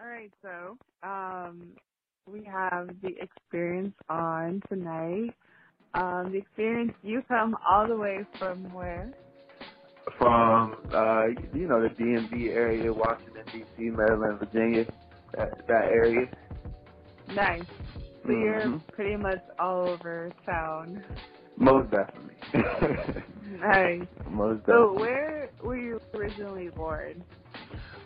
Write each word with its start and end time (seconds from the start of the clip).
All 0.00 0.08
right, 0.08 0.32
so 0.42 0.78
um, 1.08 1.76
we 2.26 2.44
have 2.44 2.88
the 3.02 3.12
experience 3.20 3.94
on 4.10 4.62
tonight. 4.68 5.34
Um, 5.94 6.32
the 6.32 6.38
experience, 6.38 6.94
you 7.02 7.22
come 7.28 7.56
all 7.68 7.88
the 7.88 7.96
way 7.96 8.26
from 8.38 8.72
where? 8.72 9.14
From 10.18 10.72
uh, 10.94 11.26
you 11.54 11.68
know 11.68 11.82
the 11.82 11.90
DMV 11.98 12.50
area, 12.54 12.92
Washington 12.92 13.44
D.C., 13.52 13.72
Maryland, 13.78 14.40
Virginia, 14.40 14.84
that 15.34 15.48
that 15.68 15.84
area. 15.92 16.26
Nice. 17.28 17.66
So 18.26 18.32
Mhm. 18.32 18.34
you're 18.34 18.80
pretty 18.92 19.16
much 19.16 19.40
all 19.58 19.90
over 19.92 20.34
town. 20.46 21.04
Most 21.58 21.90
definitely. 21.92 22.36
Nice. 23.42 24.08
Most 24.26 24.66
So 24.66 24.94
where 24.94 25.52
were 25.62 25.76
you 25.78 25.98
originally 26.14 26.70
born? 26.76 27.26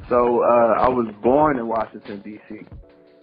So 0.08 0.42
uh, 0.42 0.74
I 0.80 0.88
was 0.88 1.12
born 1.22 1.58
in 1.58 1.66
Washington 1.66 2.20
D.C., 2.20 2.60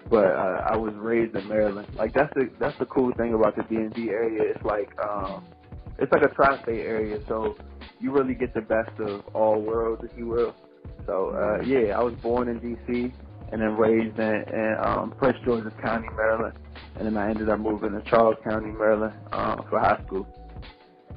but 0.09 0.25
uh, 0.25 0.61
I 0.71 0.75
was 0.75 0.93
raised 0.95 1.35
in 1.35 1.47
Maryland. 1.47 1.87
Like 1.95 2.13
that's 2.13 2.33
the 2.33 2.49
that's 2.59 2.77
the 2.79 2.85
cool 2.85 3.11
thing 3.13 3.33
about 3.33 3.55
the 3.55 3.63
DMV 3.63 4.07
area. 4.09 4.53
It's 4.55 4.65
like 4.65 4.89
um, 4.99 5.45
it's 5.99 6.11
like 6.11 6.23
a 6.23 6.33
tri-state 6.33 6.79
area, 6.79 7.19
so 7.27 7.55
you 7.99 8.11
really 8.11 8.33
get 8.33 8.53
the 8.53 8.61
best 8.61 8.97
of 8.99 9.23
all 9.35 9.61
worlds, 9.61 10.03
if 10.03 10.17
you 10.17 10.27
will. 10.27 10.55
So 11.05 11.31
uh, 11.31 11.63
yeah, 11.63 11.97
I 11.97 12.03
was 12.03 12.15
born 12.23 12.49
in 12.49 12.59
D.C. 12.59 13.13
and 13.51 13.61
then 13.61 13.75
raised 13.77 14.17
in, 14.17 14.43
in 14.53 14.75
um, 14.83 15.13
Prince 15.17 15.37
George's 15.45 15.73
County, 15.81 16.07
Maryland, 16.15 16.57
and 16.95 17.05
then 17.05 17.17
I 17.17 17.29
ended 17.29 17.49
up 17.49 17.59
moving 17.59 17.91
to 17.91 18.01
Charles 18.09 18.37
County, 18.43 18.71
Maryland, 18.71 19.13
um, 19.31 19.65
for 19.69 19.79
high 19.79 20.01
school. 20.05 20.27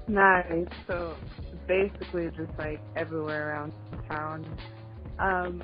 Nice. 0.09 0.67
So 0.87 1.17
basically 1.67 2.29
just 2.37 2.53
like 2.59 2.81
everywhere 2.97 3.51
around 3.51 3.73
town. 4.09 4.45
Um, 5.19 5.63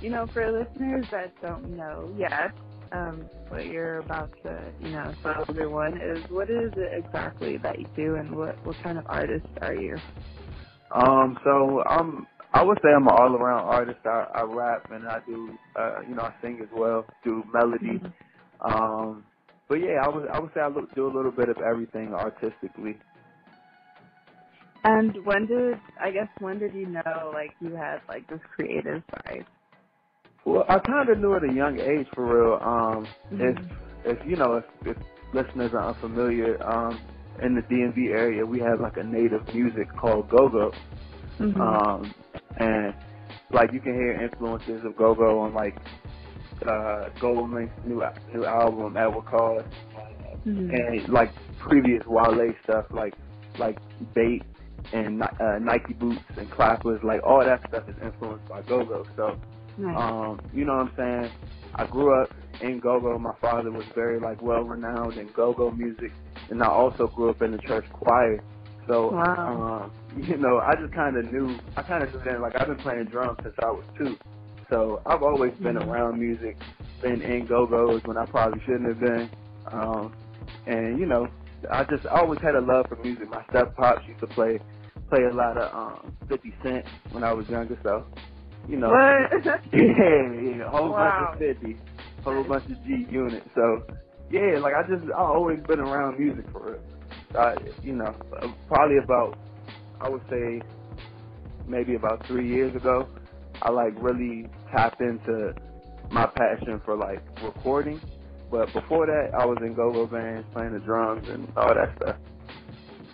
you 0.00 0.10
know, 0.10 0.28
for 0.32 0.44
listeners 0.50 1.06
that 1.10 1.32
don't 1.42 1.76
know 1.76 2.12
yet, 2.18 2.52
um, 2.92 3.28
what 3.48 3.66
you're 3.66 3.98
about 3.98 4.30
to, 4.42 4.72
you 4.80 4.90
know, 4.90 5.14
tell 5.22 5.44
everyone 5.48 5.96
is 5.96 6.24
what 6.30 6.50
is 6.50 6.72
it 6.76 7.04
exactly 7.04 7.58
that 7.62 7.78
you 7.78 7.86
do 7.96 8.16
and 8.16 8.36
what, 8.36 8.64
what 8.66 8.82
kind 8.82 8.98
of 8.98 9.04
artist 9.08 9.46
are 9.62 9.74
you? 9.74 10.00
Um, 10.94 11.38
so 11.44 11.82
I'm 11.86 12.26
I 12.52 12.64
would 12.64 12.78
say 12.82 12.90
I'm 12.94 13.06
an 13.06 13.14
all 13.16 13.34
around 13.36 13.64
artist. 13.68 14.00
I, 14.04 14.26
I 14.34 14.42
rap 14.42 14.86
and 14.90 15.06
I 15.08 15.18
do 15.26 15.58
uh, 15.76 16.00
you 16.08 16.14
know, 16.14 16.22
I 16.22 16.34
sing 16.42 16.60
as 16.62 16.68
well, 16.74 17.06
do 17.24 17.44
melody. 17.52 18.00
Um 18.64 19.24
but 19.68 19.76
yeah, 19.76 20.04
I 20.04 20.08
would 20.08 20.28
I 20.28 20.40
would 20.40 20.50
say 20.54 20.60
I 20.60 20.68
look, 20.68 20.94
do 20.94 21.06
a 21.06 21.14
little 21.14 21.32
bit 21.32 21.48
of 21.48 21.58
everything 21.58 22.14
artistically. 22.14 22.98
And 24.84 25.14
when 25.26 25.46
did, 25.46 25.76
I 26.00 26.10
guess, 26.10 26.28
when 26.40 26.58
did 26.58 26.74
you 26.74 26.86
know, 26.86 27.32
like, 27.34 27.52
you 27.60 27.74
had, 27.74 28.00
like, 28.08 28.28
this 28.28 28.40
creative 28.56 29.02
side? 29.12 29.46
Well, 30.46 30.64
I 30.68 30.78
kind 30.80 31.08
of 31.10 31.18
knew 31.18 31.36
at 31.36 31.44
a 31.44 31.52
young 31.54 31.78
age, 31.78 32.06
for 32.14 32.24
real. 32.24 32.58
Um, 32.62 33.08
if 33.38 33.56
Mhm. 33.56 33.70
if 34.06 34.18
you 34.26 34.36
know, 34.36 34.56
if, 34.58 34.64
if 34.86 34.96
listeners 35.34 35.72
are 35.74 35.90
unfamiliar, 35.94 36.56
um, 36.64 37.00
in 37.42 37.54
the 37.54 37.62
DMV 37.62 38.10
area, 38.10 38.46
we 38.46 38.60
have 38.60 38.80
like 38.80 38.96
a 38.96 39.04
native 39.04 39.42
music 39.54 39.88
called 40.00 40.30
go-go. 40.30 40.72
Mhm. 41.40 41.60
Um, 41.60 42.14
and 42.58 42.94
like 43.52 43.72
you 43.72 43.80
can 43.80 43.94
hear 43.94 44.22
influences 44.22 44.84
of 44.86 44.96
go-go 44.96 45.40
on 45.40 45.54
like 45.54 45.76
uh, 46.62 47.10
GoldLink's 47.22 47.72
new 47.86 48.02
new 48.34 48.46
album, 48.46 48.96
At 48.96 49.12
What 49.14 49.26
Cost, 49.26 49.68
Mhm. 50.46 50.70
and 50.70 51.12
like 51.12 51.34
previous 51.68 52.02
Wale 52.06 52.54
stuff, 52.64 52.86
like 52.92 53.14
like 53.58 53.78
Bait 54.14 54.42
and 54.92 55.22
uh, 55.22 55.58
Nike 55.60 55.94
boots 55.94 56.26
and 56.36 56.50
clappers, 56.50 57.00
like 57.04 57.20
all 57.26 57.44
that 57.44 57.60
stuff 57.68 57.84
is 57.88 57.96
influenced 58.02 58.48
by 58.48 58.62
go-go. 58.62 59.06
So 59.16 59.36
Nice. 59.78 59.98
um, 59.98 60.42
you 60.52 60.64
know 60.66 60.74
what 60.76 60.90
I'm 60.90 60.94
saying? 60.96 61.32
I 61.74 61.86
grew 61.86 62.10
up 62.22 62.30
in 62.60 62.80
go-go. 62.82 63.18
My 63.18 63.36
father 63.40 63.72
was 63.72 63.86
very 63.94 64.20
like 64.20 64.42
well 64.42 64.64
renowned 64.64 65.18
in 65.18 65.32
go-go 65.36 65.70
music, 65.70 66.12
and 66.48 66.62
I 66.62 66.68
also 66.72 67.08
grew 67.14 67.30
up 67.30 67.42
in 67.42 67.52
the 67.52 67.60
church 67.68 67.86
choir. 67.92 68.44
So, 68.88 69.12
Wow. 69.12 69.46
um, 69.46 69.92
you 70.16 70.38
know, 70.38 70.58
I 70.60 70.74
just 70.80 70.94
kind 70.94 71.16
of 71.18 71.26
knew. 71.32 71.60
I 71.76 71.82
kind 71.82 72.04
of 72.04 72.12
knew 72.14 72.22
then. 72.24 72.42
Like 72.42 72.54
I've 72.60 72.68
been 72.68 72.82
playing 72.82 73.08
drums 73.12 73.38
since 73.44 73.54
I 73.62 73.70
was 73.72 73.86
two, 73.98 74.18
so 74.70 75.02
I've 75.06 75.22
always 75.22 75.52
been 75.62 75.76
Mhm. 75.76 75.78
around 75.78 76.18
music, 76.18 76.58
been 77.02 77.22
in 77.22 77.46
go-go's 77.48 78.02
when 78.04 78.18
I 78.18 78.26
probably 78.30 78.60
shouldn't 78.66 78.88
have 78.88 79.00
been. 79.00 79.30
Um, 79.72 80.14
and 80.66 80.98
you 81.00 81.06
know, 81.06 81.28
I 81.70 81.84
just 81.84 82.06
always 82.06 82.40
had 82.40 82.54
a 82.54 82.60
love 82.60 82.86
for 82.88 82.96
music. 83.02 83.28
My 83.28 83.44
step 83.50 83.74
pops 83.76 84.06
used 84.08 84.20
to 84.20 84.26
play 84.28 84.58
play 85.08 85.24
a 85.30 85.34
lot 85.34 85.56
of 85.58 85.74
um 85.74 86.16
50 86.28 86.54
Cent 86.62 86.86
when 87.12 87.24
I 87.24 87.32
was 87.32 87.46
younger, 87.48 87.78
so 87.82 88.06
you 88.68 88.76
know. 88.76 88.90
What? 88.90 89.60
Yeah, 89.72 90.32
yeah, 90.42 90.66
a 90.66 90.70
whole 90.70 90.90
Wow. 90.90 91.12
bunch 91.12 91.32
of 91.32 91.38
fifty, 91.38 91.76
whole 92.24 92.44
bunch 92.44 92.64
of 92.70 92.82
G 92.84 93.06
units. 93.10 93.48
So 93.54 93.82
yeah, 94.30 94.58
like 94.60 94.74
I 94.74 94.82
just 94.88 95.04
I 95.12 95.20
always 95.22 95.60
been 95.66 95.80
around 95.80 96.18
music 96.18 96.44
for 96.50 96.72
real. 96.72 96.80
I, 97.38 97.54
you 97.82 97.94
know, 97.94 98.14
uh, 98.42 98.48
probably 98.68 98.98
about 98.98 99.38
I 100.00 100.08
would 100.08 100.22
say 100.30 100.60
maybe 101.66 101.94
about 101.94 102.26
three 102.26 102.48
years 102.48 102.74
ago, 102.74 103.08
I 103.62 103.70
like 103.70 103.94
really 104.02 104.46
tapped 104.74 105.00
into 105.00 105.54
my 106.10 106.26
passion 106.26 106.80
for 106.84 106.96
like 106.96 107.22
recording. 107.42 108.00
But 108.50 108.72
before 108.74 109.06
that, 109.06 109.30
I 109.40 109.46
was 109.46 109.58
in 109.62 109.74
go-go 109.74 110.06
bands 110.06 110.48
playing 110.52 110.74
the 110.74 110.80
drums 110.86 111.24
and 111.28 111.48
all 111.56 111.74
that 111.74 111.96
stuff. 111.96 112.16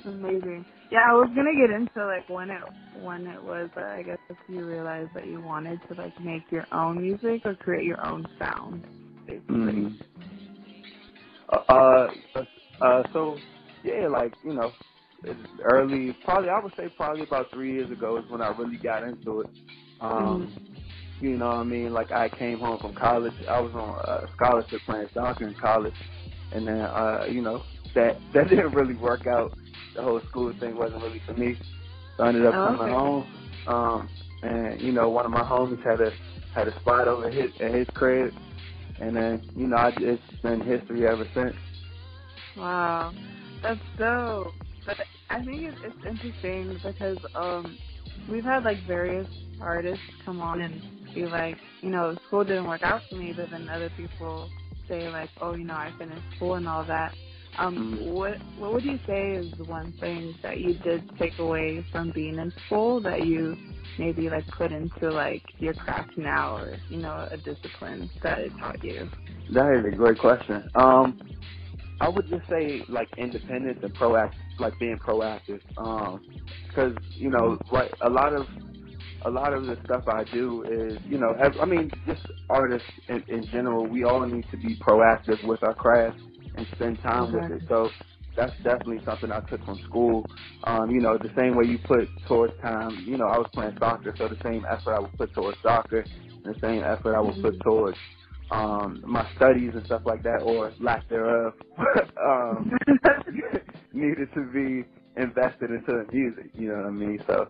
Amazing. 0.07 0.67
Yeah, 0.91 1.01
I 1.11 1.15
was 1.15 1.29
gonna 1.37 1.57
get 1.61 1.75
into 1.75 2.07
like 2.07 2.29
when 2.29 2.51
it 2.51 2.63
when 2.95 3.27
it 3.27 3.43
was. 3.43 3.71
Uh, 3.77 3.83
I 3.83 4.03
guess 4.05 4.19
if 4.31 4.39
you 4.49 4.65
realized 4.65 5.13
that 5.15 5.27
you 5.27 5.41
wanted 5.43 5.81
to 5.89 5.95
like 5.97 6.19
make 6.21 6.51
your 6.53 6.67
own 6.73 7.03
music 7.03 7.43
or 7.45 7.57
create 7.57 7.85
your 7.87 8.05
own 8.07 8.27
sound, 8.39 8.87
basically. 9.27 9.57
Mhm. 9.57 10.01
Uh, 11.51 11.59
uh, 11.69 12.45
uh, 12.83 13.03
so 13.13 13.43
yeah, 13.85 14.09
like 14.09 14.35
you 14.45 14.55
know, 14.55 14.75
it's 15.25 15.41
early, 15.65 16.13
probably 16.25 16.51
I 16.51 16.63
would 16.63 16.75
say 16.77 16.89
probably 16.97 17.25
about 17.25 17.51
three 17.53 17.75
years 17.75 17.91
ago 17.93 18.19
is 18.19 18.25
when 18.31 18.43
I 18.43 18.49
really 18.49 18.79
got 18.79 19.05
into 19.05 19.43
it. 19.43 19.51
Um, 20.01 20.55
you 21.21 21.39
know 21.39 21.47
what 21.49 21.59
I 21.59 21.65
mean? 21.65 21.95
Like 21.95 22.13
I 22.13 22.29
came 22.39 22.61
home 22.61 22.79
from 22.81 22.95
college, 22.95 23.35
I 23.49 23.61
was 23.61 23.73
on 23.75 23.91
a 24.09 24.29
scholarship 24.37 24.85
playing 24.87 25.09
soccer 25.15 25.49
in 25.49 25.55
college, 25.63 25.95
and 26.53 26.67
then 26.67 26.81
uh, 26.81 27.27
you 27.33 27.43
know 27.43 27.67
that 27.95 28.23
that 28.35 28.51
didn't 28.51 28.75
really 28.75 28.97
work 28.97 29.23
out. 29.39 29.59
The 29.95 30.03
whole 30.03 30.21
school 30.31 30.53
thing 30.61 30.77
wasn't 30.77 31.03
really 31.03 31.23
for 31.27 31.35
me. 31.35 31.57
So 32.17 32.25
I 32.25 32.29
ended 32.29 32.47
up 32.47 32.57
Oh, 32.57 32.65
coming 32.65 32.89
okay. 32.89 32.93
home, 32.93 33.29
um, 33.67 34.11
and 34.43 34.83
you 34.85 34.93
know 34.93 35.11
one 35.11 35.27
of 35.27 35.33
my 35.33 35.45
homies 35.45 35.83
had 35.85 36.01
a 36.01 36.13
had 36.55 36.69
a 36.69 36.79
spot 36.81 37.09
over 37.09 37.31
his 37.31 37.53
at 37.61 37.75
his 37.75 37.89
crib, 37.95 38.35
and 38.99 39.17
then 39.17 39.43
you 39.57 39.69
know 39.69 39.77
I, 39.79 39.91
it's 40.01 40.25
been 40.43 40.61
history 40.61 41.03
ever 41.13 41.29
since. 41.35 41.57
Wow, 42.57 43.15
that's 43.63 43.81
dope. 43.99 44.57
But 44.87 44.99
I 45.31 45.45
think 45.45 45.63
it's, 45.69 45.79
it's 45.85 45.99
interesting 46.09 46.81
because 46.83 47.19
um, 47.35 47.81
we've 48.29 48.45
had 48.45 48.65
like 48.65 48.87
various 48.87 49.29
artists 49.61 50.05
come 50.25 50.41
on 50.41 50.61
and 50.61 50.83
be 51.15 51.27
like, 51.27 51.57
you 51.83 51.91
know, 51.91 52.15
school 52.27 52.45
didn't 52.45 52.67
work 52.67 52.83
out 52.83 53.03
for 53.09 53.17
me, 53.17 53.33
but 53.37 53.51
then 53.51 53.69
other 53.69 53.91
people 53.97 54.51
say 54.89 55.09
like, 55.09 55.31
oh, 55.41 55.55
you 55.55 55.65
know, 55.65 55.75
I 55.75 55.93
finished 55.99 56.25
school 56.37 56.55
and 56.55 56.69
all 56.69 56.85
that. 56.85 57.15
Um, 57.59 57.99
what 58.03 58.33
what 58.59 58.75
would 58.75 58.85
you 58.85 58.99
say 59.07 59.33
is 59.33 59.47
the 59.57 59.65
one 59.65 59.95
thing 59.99 60.39
that 60.43 60.61
you 60.61 60.75
did 60.75 61.03
take 61.19 61.39
away 61.39 61.85
from 61.91 62.13
being 62.15 62.39
in 62.39 62.53
school 62.67 63.01
that 63.01 63.25
you 63.27 63.57
maybe 63.99 64.29
like 64.29 64.47
put 64.59 64.73
into 64.73 65.11
like 65.13 65.43
your 65.59 65.73
craft 65.73 66.19
now, 66.19 66.57
or 66.57 66.79
you 66.91 66.99
know, 66.99 67.27
a 67.33 67.37
discipline 67.39 68.11
that 68.23 68.39
it 68.39 68.53
taught 68.61 68.83
you? 68.85 69.09
That 69.53 69.79
is 69.79 69.93
a 69.93 69.97
great 69.97 70.19
question. 70.19 70.69
Um, 70.75 71.19
I 72.01 72.11
would 72.11 72.29
just 72.29 72.47
say 72.51 72.83
like 72.89 73.09
independence 73.17 73.79
and 73.83 73.95
proactive, 73.95 74.33
like 74.61 74.79
being 74.79 74.99
proactive. 74.99 75.61
Um, 75.79 76.21
because 76.67 76.93
you 77.17 77.31
know, 77.31 77.59
like 77.73 77.91
a 78.05 78.11
lot 78.11 78.35
of 78.35 78.47
a 79.27 79.31
lot 79.31 79.53
of 79.55 79.67
the 79.67 79.77
stuff 79.85 80.05
I 80.09 80.25
do 80.33 80.65
is, 80.65 81.01
you 81.11 81.19
know, 81.19 81.35
I 81.63 81.67
mean, 81.67 81.91
just 82.07 82.23
artists 82.51 82.89
in, 83.09 83.25
in 83.29 83.47
general, 83.53 83.87
we 83.89 84.05
all 84.05 84.27
need 84.27 84.45
to 84.53 84.59
be 84.59 84.77
proactive 84.77 85.43
with 85.45 85.63
our 85.65 85.75
craft 85.75 86.19
and 86.57 86.67
spend 86.77 86.99
time 87.03 87.33
with 87.33 87.51
it. 87.51 87.63
So 87.69 87.95
that's 88.37 88.57
definitely 88.59 89.03
something 89.07 89.31
I 89.33 89.41
took 89.51 89.65
from 89.67 89.81
school. 89.89 90.27
Um, 90.67 90.91
you 90.91 91.01
know, 91.03 91.19
the 91.19 91.33
same 91.37 91.57
way 91.57 91.67
you 91.67 91.79
put 91.79 92.11
towards 92.29 92.55
time, 92.63 93.05
you 93.07 93.19
know, 93.19 93.27
I 93.27 93.39
was 93.39 93.49
playing 93.55 93.77
soccer, 93.81 94.15
so 94.19 94.29
the 94.29 94.41
same 94.45 94.65
effort 94.71 94.97
I 94.97 95.01
would 95.01 95.17
put 95.19 95.35
towards 95.35 95.59
soccer, 95.63 96.07
and 96.45 96.55
the 96.55 96.59
same 96.63 96.83
effort 96.85 97.17
I 97.17 97.21
would 97.23 97.41
put 97.43 97.61
towards 97.65 97.99
um 98.53 99.03
my 99.07 99.27
studies 99.37 99.73
and 99.75 99.85
stuff 99.87 100.03
like 100.07 100.23
that 100.23 100.39
or 100.45 100.75
lack 100.81 101.09
thereof 101.09 101.53
um 102.25 102.71
needed 103.93 104.29
to 104.35 104.43
be 104.53 104.85
invested 105.17 105.71
into 105.71 105.87
the 105.89 106.07
music, 106.13 106.53
you 106.55 106.69
know 106.69 106.77
what 106.77 106.87
I 106.87 106.91
mean? 106.91 107.19
So 107.27 107.47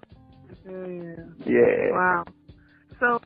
yeah. 0.64 1.26
yeah. 1.46 1.90
Wow. 1.90 2.24
So, 3.00 3.18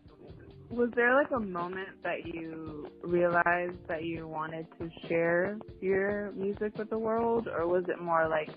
was 0.71 0.91
there 0.97 1.15
like 1.15 1.31
a 1.37 1.41
moment 1.41 1.91
that 2.05 2.25
you 2.33 2.93
realized 3.03 3.79
that 3.89 4.05
you 4.05 4.29
wanted 4.29 4.67
to 4.81 4.91
share 5.09 5.59
your 5.81 6.33
music 6.33 6.79
with 6.79 6.91
the 6.91 6.99
world, 6.99 7.49
or 7.49 7.69
was 7.69 7.85
it 7.89 8.03
more 8.03 8.29
like, 8.29 8.53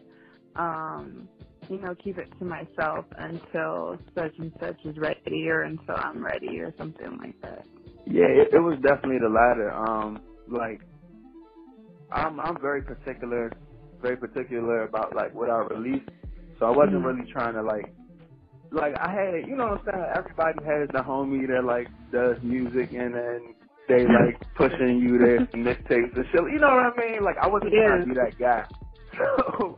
um, 0.55 1.29
you 1.69 1.79
know, 1.81 1.95
keep 2.03 2.17
it 2.17 2.29
to 2.39 2.45
myself 2.45 3.05
until 3.17 3.99
such 4.15 4.33
and 4.39 4.53
such 4.59 4.79
is 4.85 4.97
ready, 4.97 5.47
or 5.49 5.63
until 5.63 5.95
I'm 5.97 6.23
ready, 6.23 6.59
or 6.59 6.73
something 6.77 7.17
like 7.21 7.39
that? 7.41 7.67
Yeah, 8.07 8.29
it, 8.29 8.49
it 8.53 8.59
was 8.61 8.79
definitely 8.83 9.19
the 9.21 9.29
latter. 9.33 9.71
Um, 9.71 10.23
like 10.47 10.81
I'm 12.11 12.39
I'm 12.39 12.57
very 12.61 12.83
particular, 12.83 13.51
very 14.01 14.17
particular 14.17 14.83
about 14.83 15.15
like 15.15 15.33
what 15.35 15.49
I 15.49 15.57
release. 15.75 16.03
So 16.59 16.65
I 16.67 16.71
wasn't 16.71 17.03
Mhm. 17.03 17.05
really 17.05 17.27
trying 17.33 17.55
to 17.55 17.63
like 17.63 17.93
like 18.73 18.95
I 18.97 19.09
had 19.11 19.47
you 19.47 19.55
know 19.55 19.67
what 19.67 19.79
I'm 19.79 19.85
saying. 19.85 20.05
Everybody 20.15 20.65
has 20.65 20.89
the 20.91 20.99
homie 20.99 21.47
that 21.47 21.63
like 21.63 21.87
does 22.11 22.37
music 22.43 22.91
and 22.93 23.13
then 23.13 23.53
they 23.87 24.05
like 24.19 24.41
pushing 24.55 24.99
you 24.99 25.17
their 25.17 25.45
mixtapes 25.47 26.15
and 26.15 26.25
shit. 26.31 26.41
You 26.51 26.59
know 26.59 26.73
what 26.73 26.97
I 26.97 27.11
mean? 27.11 27.23
Like 27.23 27.37
I 27.41 27.47
wasn't 27.47 27.73
trying 27.73 28.01
to 28.01 28.07
be 28.07 28.15
that 28.15 28.37
guy. 28.37 28.65
So 29.59 29.77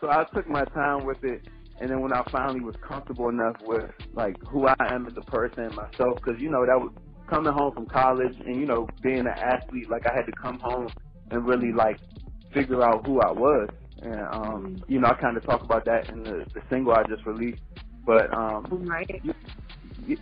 so 0.00 0.10
I 0.10 0.24
took 0.34 0.48
my 0.48 0.64
time 0.64 1.06
with 1.06 1.22
it. 1.22 1.46
And 1.80 1.88
then 1.88 2.00
when 2.00 2.12
I 2.12 2.22
finally 2.30 2.60
was 2.60 2.74
comfortable 2.86 3.28
enough 3.28 3.56
with 3.62 3.90
like 4.12 4.36
who 4.44 4.66
I 4.66 4.74
am 4.90 5.06
as 5.06 5.12
a 5.16 5.20
person 5.20 5.64
and 5.64 5.76
myself, 5.76 6.16
because 6.16 6.40
you 6.40 6.50
know 6.50 6.66
that 6.66 6.78
was 6.78 6.92
coming 7.30 7.52
home 7.52 7.72
from 7.72 7.86
college 7.86 8.34
and 8.44 8.56
you 8.56 8.66
know 8.66 8.88
being 9.02 9.20
an 9.20 9.28
athlete, 9.28 9.88
like 9.88 10.06
I 10.06 10.14
had 10.14 10.26
to 10.26 10.32
come 10.32 10.58
home 10.58 10.88
and 11.30 11.46
really 11.46 11.72
like 11.72 11.98
figure 12.52 12.82
out 12.82 13.06
who 13.06 13.20
I 13.20 13.30
was. 13.30 13.68
And 14.02 14.20
um, 14.32 14.84
you 14.88 15.00
know, 15.00 15.08
I 15.08 15.14
kind 15.14 15.36
of 15.36 15.44
talk 15.44 15.62
about 15.62 15.84
that 15.84 16.10
in 16.10 16.24
the, 16.24 16.44
the 16.52 16.60
single 16.68 16.92
I 16.92 17.04
just 17.04 17.24
released. 17.24 17.62
But 18.06 18.32
um, 18.34 18.72
Right. 18.72 19.24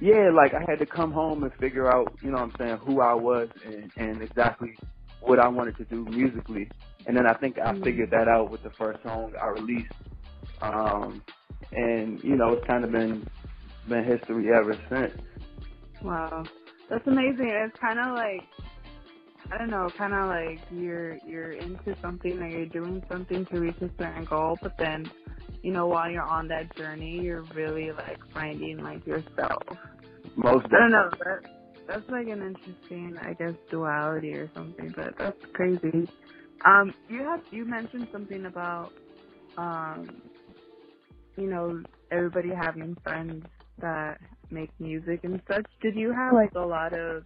yeah, 0.01 0.31
like 0.37 0.53
I 0.55 0.71
had 0.71 0.79
to 0.81 0.87
come 0.87 1.13
home 1.13 1.45
and 1.45 1.53
figure 1.61 1.91
out, 1.93 2.13
you 2.23 2.31
know 2.31 2.39
what 2.39 2.45
I'm 2.45 2.55
saying, 2.59 2.79
who 2.87 3.01
I 3.03 3.15
was 3.15 3.49
and, 3.65 3.93
and 3.99 4.23
exactly 4.23 4.79
what 5.21 5.41
I 5.41 5.49
wanted 5.49 5.77
to 5.79 5.85
do 5.87 6.05
musically. 6.07 6.71
And 7.07 7.17
then 7.17 7.27
I 7.27 7.35
think 7.41 7.57
I 7.59 7.73
Mhm. 7.73 7.83
figured 7.85 8.11
that 8.13 8.29
out 8.29 8.51
with 8.51 8.63
the 8.63 8.73
first 8.79 9.03
song 9.05 9.33
I 9.43 9.49
released. 9.49 9.93
Um, 10.63 11.23
and 11.73 12.21
you 12.25 12.37
know, 12.37 12.55
it's 12.55 12.67
kind 12.67 12.85
of 12.85 12.93
been 12.93 13.27
been 13.89 14.05
history 14.05 14.47
ever 14.49 14.81
since. 14.91 15.23
Wow, 16.05 16.45
that's 16.91 17.07
amazing. 17.07 17.49
It's 17.67 17.77
kind 17.81 17.99
of 17.99 18.15
like 18.17 18.49
I 19.53 19.59
don't 19.59 19.71
know, 19.71 19.91
kind 19.99 20.15
of 20.15 20.29
like 20.29 20.65
you're 20.71 21.19
you're 21.27 21.53
into 21.53 21.97
something 22.03 22.33
or 22.39 22.49
you're 22.49 22.67
doing 22.69 23.03
something 23.11 23.47
to 23.51 23.59
reach 23.61 23.77
a 23.83 23.91
certain 23.99 24.25
goal, 24.25 24.59
but 24.63 24.73
then 24.79 25.11
you 25.63 25.73
know 25.73 25.87
while 25.89 26.11
you're 26.11 26.23
on 26.23 26.49
that 26.49 26.75
journey, 26.77 27.21
you're 27.23 27.43
really 27.55 27.93
like 27.93 28.19
finding 28.35 28.79
like 28.83 29.07
yourself. 29.07 29.65
Most 30.37 30.67
I 30.73 30.79
don't 30.79 30.93
know. 30.93 31.11
That 31.25 31.41
that's 31.89 32.11
like 32.11 32.29
an 32.29 32.43
interesting, 32.43 33.17
I 33.23 33.35
guess, 33.35 33.55
duality 33.71 34.35
or 34.35 34.51
something. 34.55 34.93
But 34.97 35.15
that's 35.19 35.39
crazy. 35.55 36.09
Um, 36.67 36.95
you 37.09 37.21
had 37.21 37.43
you 37.51 37.65
mentioned 37.67 38.09
something 38.13 38.47
about, 38.47 38.93
um, 39.59 40.23
you 41.37 41.49
know, 41.51 41.85
everybody 42.13 42.51
having 42.51 42.97
friends 43.05 43.45
that 43.81 44.19
make 44.51 44.71
music 44.81 45.21
and 45.25 45.41
such. 45.49 45.67
Did 45.83 45.97
you 45.97 46.13
have 46.13 46.35
like 46.35 46.53
a 46.57 46.61
lot 46.67 46.93
of, 46.95 47.25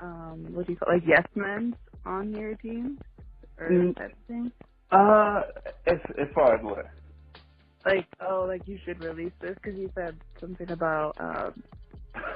um, 0.00 0.48
what 0.52 0.66
do 0.66 0.72
you 0.72 0.78
call 0.78 0.94
like 0.94 1.04
yes 1.06 1.26
men 1.36 1.76
on 2.06 2.32
your 2.34 2.56
team 2.56 3.00
or 3.58 3.70
Mm. 3.72 3.94
that 3.96 4.12
thing? 4.28 4.52
Uh, 4.92 5.42
as 5.86 5.98
as 6.20 6.28
far 6.34 6.56
as 6.56 6.64
what? 6.64 6.86
Like, 7.88 8.08
oh, 8.28 8.46
like 8.48 8.64
you 8.66 8.78
should 8.86 9.00
release 9.00 9.32
this 9.42 9.56
because 9.62 9.78
you 9.78 9.90
said 9.96 10.20
something 10.40 10.70
about, 10.70 11.14
um, 11.20 11.64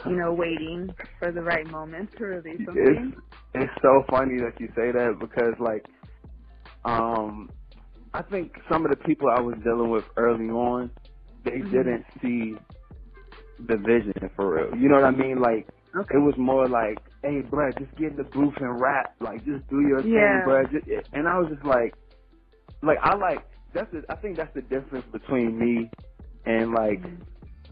you 0.07 0.17
know, 0.17 0.35
waiting 0.35 0.95
for 1.19 1.33
the 1.33 1.43
right 1.43 1.67
moment 1.67 2.11
to 2.19 2.25
release 2.27 2.63
something. 2.67 3.15
it's 3.55 3.73
so 3.83 4.05
funny 4.11 4.39
that 4.41 4.61
you 4.61 4.69
say 4.77 4.93
that 4.93 5.17
because 5.21 5.55
like 5.61 5.85
um 6.85 7.51
I 8.15 8.23
think 8.25 8.53
some 8.71 8.85
of 8.87 8.91
the 8.91 9.05
people 9.07 9.29
I 9.31 9.41
was 9.41 9.57
dealing 9.65 9.91
with 9.91 10.05
early 10.17 10.47
on, 10.51 10.91
they 11.45 11.61
Mhm. 11.63 11.73
didn't 11.73 12.07
see 12.23 12.57
the 13.59 13.77
vision 13.79 14.31
for 14.37 14.55
real. 14.57 14.81
You 14.81 14.89
know 14.89 14.97
what 14.97 15.07
I 15.15 15.17
mean? 15.17 15.41
Like 15.41 15.69
Okay. 15.97 16.15
it 16.15 16.19
was 16.23 16.35
more 16.39 16.69
like, 16.69 17.03
hey, 17.23 17.43
bruh, 17.43 17.77
just 17.79 17.97
get 17.97 18.13
in 18.13 18.17
the 18.17 18.25
booth 18.25 18.55
and 18.61 18.81
rap. 18.81 19.15
Like, 19.21 19.45
just 19.47 19.69
do 19.71 19.81
your 19.83 20.05
Yeah. 20.05 20.11
thing, 20.15 20.43
bruh. 20.45 20.71
Just, 20.73 20.87
and 21.13 21.29
I 21.29 21.39
was 21.39 21.53
just 21.55 21.67
like, 21.67 21.95
like 22.83 22.99
I 23.03 23.17
like 23.17 23.47
that's 23.75 23.91
the, 23.93 24.03
I 24.11 24.17
think 24.17 24.39
that's 24.39 24.55
the 24.55 24.63
difference 24.63 25.07
between 25.13 25.59
me 25.59 25.93
and 26.47 26.73
like 26.73 27.03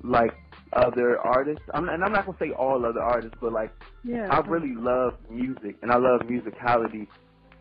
like 0.04 0.32
other 0.74 1.18
artists. 1.20 1.64
I'm 1.74 1.88
and 1.88 2.04
I'm 2.04 2.12
not 2.12 2.26
gonna 2.26 2.38
say 2.40 2.52
all 2.58 2.84
other 2.86 3.02
artists, 3.02 3.38
but 3.40 3.52
like 3.52 3.72
Yeah. 4.04 4.30
I 4.30 4.40
really 4.40 4.74
love 4.76 5.14
music 5.30 5.78
and 5.82 5.92
I 5.92 5.96
love 5.98 6.22
musicality. 6.28 7.08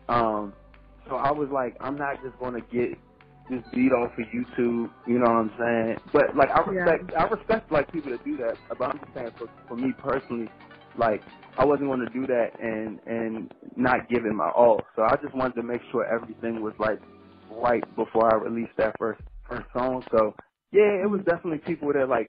Um, 0.08 0.54
so 1.08 1.16
I 1.16 1.32
was 1.32 1.48
like, 1.52 1.76
I'm 1.80 1.98
not 1.98 2.22
just 2.22 2.38
gonna 2.40 2.60
get 2.62 2.98
this 3.48 3.62
beat 3.74 3.92
off 3.92 4.12
of 4.18 4.26
YouTube, 4.34 4.90
you 5.06 5.18
know 5.18 5.26
what 5.30 5.50
I'm 5.50 5.54
saying? 5.58 5.96
But 6.12 6.36
like 6.36 6.50
I 6.54 6.60
Yeah. 6.66 6.70
respect 6.70 7.12
I 7.16 7.24
respect 7.24 7.72
like 7.72 7.90
people 7.92 8.12
that 8.12 8.24
do 8.24 8.36
that. 8.38 8.58
But 8.68 8.84
I'm 8.84 9.00
just 9.00 9.14
saying 9.14 9.32
for 9.38 9.48
for 9.68 9.76
me 9.76 9.92
personally, 9.98 10.50
like 10.98 11.24
I 11.58 11.64
wasn't 11.66 11.90
gonna 11.90 12.10
do 12.12 12.26
that 12.28 12.50
and 12.60 13.00
and 13.06 13.50
not 13.76 14.08
give 14.10 14.24
it 14.26 14.34
my 14.34 14.50
all. 14.56 14.86
So 14.96 15.02
I 15.02 15.16
just 15.22 15.34
wanted 15.34 15.54
to 15.56 15.64
make 15.64 15.82
sure 15.92 16.06
everything 16.06 16.62
was 16.62 16.74
like 16.78 17.00
right 17.50 17.84
before 17.96 18.32
I 18.32 18.36
released 18.36 18.76
that 18.78 18.96
first 18.98 19.20
first 19.48 19.66
song. 19.76 20.02
So 20.12 20.34
yeah, 20.72 21.02
it 21.02 21.10
was 21.10 21.20
definitely 21.26 21.58
people 21.58 21.92
that 21.92 22.08
like 22.08 22.28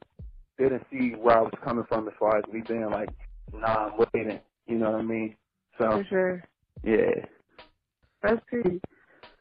didn't 0.57 0.85
see 0.91 1.11
where 1.11 1.37
I 1.37 1.41
was 1.41 1.53
coming 1.63 1.85
from 1.87 2.07
as 2.07 2.13
far 2.19 2.37
as 2.37 2.43
me 2.51 2.61
being 2.67 2.89
like, 2.89 3.09
nah, 3.53 3.89
I'm 3.89 3.93
waiting. 4.13 4.39
You 4.67 4.77
know 4.77 4.91
what 4.91 4.99
I 4.99 5.03
mean? 5.03 5.35
So 5.79 5.89
For 5.89 6.05
sure. 6.09 6.43
yeah. 6.83 7.25
That's 8.23 8.41
crazy. 8.49 8.81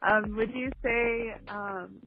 Um, 0.01 0.35
would 0.35 0.51
you 0.53 0.71
say 0.83 1.35
um, 1.49 1.99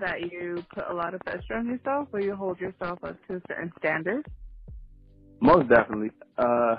that 0.00 0.20
you 0.32 0.64
put 0.74 0.84
a 0.90 0.94
lot 0.94 1.14
of 1.14 1.20
pressure 1.20 1.54
on 1.54 1.66
yourself 1.66 2.08
or 2.12 2.20
you 2.20 2.34
hold 2.34 2.58
yourself 2.58 2.98
up 3.04 3.16
to 3.28 3.36
a 3.36 3.40
certain 3.48 3.72
standard? 3.78 4.26
Most 5.40 5.68
definitely. 5.68 6.10
Uh, 6.38 6.76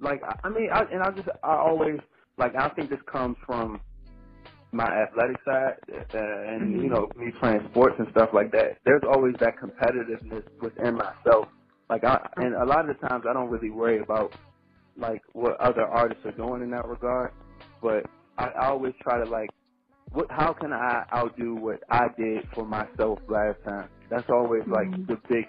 like 0.00 0.22
I 0.22 0.36
I 0.44 0.48
mean, 0.48 0.68
I, 0.72 0.82
and 0.92 1.02
I 1.02 1.10
just 1.10 1.28
I 1.42 1.56
always 1.56 1.98
like 2.38 2.54
I 2.56 2.68
think 2.70 2.90
this 2.90 3.00
comes 3.10 3.36
from 3.46 3.80
my 4.74 4.86
athletic 4.86 5.38
side, 5.46 5.74
uh, 6.14 6.18
and 6.18 6.82
you 6.82 6.90
know 6.90 7.08
me 7.16 7.32
playing 7.40 7.60
sports 7.70 7.96
and 7.98 8.08
stuff 8.12 8.30
like 8.34 8.52
that. 8.52 8.78
There's 8.84 9.02
always 9.08 9.34
that 9.40 9.54
competitiveness 9.62 10.44
within 10.62 10.96
myself. 10.96 11.48
Like 11.90 12.04
I, 12.04 12.18
and 12.38 12.54
a 12.56 12.66
lot 12.66 12.88
of 12.88 12.96
the 12.96 13.08
times 13.08 13.24
I 13.28 13.34
don't 13.34 13.50
really 13.50 13.70
worry 13.70 14.00
about 14.00 14.34
like 14.96 15.22
what 15.34 15.60
other 15.60 15.86
artists 15.86 16.24
are 16.26 16.32
doing 16.32 16.62
in 16.62 16.70
that 16.72 16.88
regard, 16.88 17.32
but 17.82 18.04
I, 18.38 18.46
I 18.62 18.68
always 18.68 18.94
try 19.02 19.18
to 19.24 19.30
like, 19.30 19.50
what? 20.12 20.26
How 20.30 20.52
can 20.54 20.72
I 20.72 21.04
outdo 21.14 21.56
what 21.56 21.80
I 21.90 22.08
did 22.18 22.46
for 22.54 22.66
myself 22.66 23.20
last 23.28 23.58
time? 23.64 23.88
That's 24.10 24.28
always 24.30 24.64
like 24.68 24.90
Mhm. 24.90 25.06
the 25.08 25.16
big, 25.28 25.46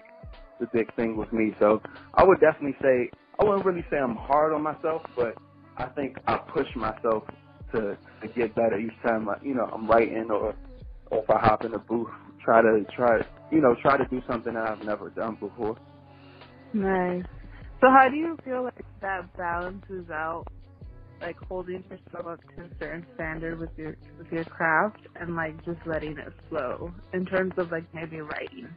the 0.60 0.68
big 0.72 0.94
thing 0.96 1.16
with 1.16 1.32
me. 1.32 1.54
So 1.60 1.82
I 2.14 2.24
would 2.24 2.40
definitely 2.40 2.76
say 2.82 3.10
I 3.40 3.44
wouldn't 3.44 3.66
really 3.66 3.84
say 3.90 3.98
I'm 3.98 4.16
hard 4.16 4.54
on 4.54 4.62
myself, 4.62 5.02
but 5.16 5.34
I 5.78 5.86
think 5.96 6.16
I 6.26 6.38
push 6.38 6.68
myself 6.76 7.24
to 7.72 7.98
to 8.22 8.28
get 8.36 8.54
better 8.54 8.78
each 8.78 8.96
time. 9.06 9.28
I, 9.28 9.36
you 9.42 9.54
know, 9.54 9.68
I'm 9.72 9.88
writing 9.88 10.28
or 10.30 10.56
or 11.10 11.18
if 11.24 11.30
I 11.30 11.40
hop 11.40 11.64
in 11.64 11.72
the 11.72 11.80
booth, 11.88 12.08
try 12.44 12.62
to 12.62 12.84
try 12.96 13.18
you 13.50 13.60
know 13.62 13.76
try 13.82 13.98
to 13.98 14.06
do 14.10 14.20
something 14.30 14.54
that 14.54 14.66
I've 14.70 14.82
never 14.82 15.10
done 15.10 15.36
before. 15.40 15.76
Nice. 16.72 17.24
So 17.80 17.88
how 17.90 18.08
do 18.10 18.16
you 18.16 18.38
feel 18.44 18.64
like 18.64 18.86
that 19.02 19.34
balances 19.36 20.10
out, 20.12 20.46
like 21.20 21.36
holding 21.48 21.84
yourself 21.90 22.26
up 22.26 22.40
to 22.56 22.64
a 22.64 22.70
certain 22.80 23.06
standard 23.14 23.58
with 23.60 23.70
your 23.76 23.96
with 24.18 24.28
your 24.32 24.44
craft 24.46 25.06
and 25.16 25.36
like 25.36 25.64
just 25.64 25.80
letting 25.86 26.16
it 26.18 26.32
flow 26.48 26.94
in 27.14 27.26
terms 27.26 27.54
of 27.58 27.70
like 27.72 27.86
maybe 27.94 28.20
writing? 28.20 28.76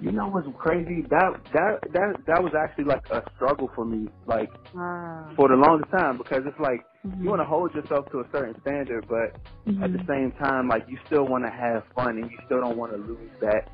You 0.00 0.12
know 0.12 0.28
what's 0.28 0.48
crazy? 0.58 1.02
That 1.10 1.32
that 1.52 1.80
that 1.92 2.14
that 2.26 2.42
was 2.42 2.52
actually 2.58 2.84
like 2.84 3.02
a 3.10 3.22
struggle 3.36 3.70
for 3.74 3.84
me, 3.84 4.08
like 4.26 4.50
Wow. 4.74 5.32
for 5.36 5.48
the 5.48 5.56
longest 5.56 5.90
time, 5.90 6.16
because 6.16 6.40
it's 6.46 6.58
like 6.58 6.84
Mhm. 7.06 7.22
you 7.22 7.28
want 7.28 7.40
to 7.40 7.44
hold 7.44 7.74
yourself 7.74 8.10
to 8.12 8.20
a 8.20 8.24
certain 8.32 8.58
standard, 8.62 9.06
but 9.08 9.36
at 9.82 9.92
the 9.92 9.98
Mhm. 9.98 10.06
same 10.06 10.32
time, 10.32 10.68
like 10.68 10.88
you 10.88 10.98
still 11.06 11.26
want 11.26 11.44
to 11.44 11.50
have 11.50 11.84
fun 11.94 12.16
and 12.18 12.30
you 12.30 12.38
still 12.46 12.60
don't 12.60 12.78
want 12.78 12.92
to 12.92 12.98
lose 12.98 13.30
that 13.40 13.68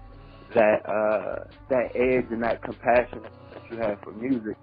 that 0.54 0.88
uh 0.88 1.45
that 1.68 1.90
edge 1.95 2.26
and 2.30 2.42
that 2.42 2.61
compassion 2.62 3.23
that 3.52 3.62
you 3.71 3.76
have 3.78 3.99
for 4.02 4.12
music. 4.12 4.56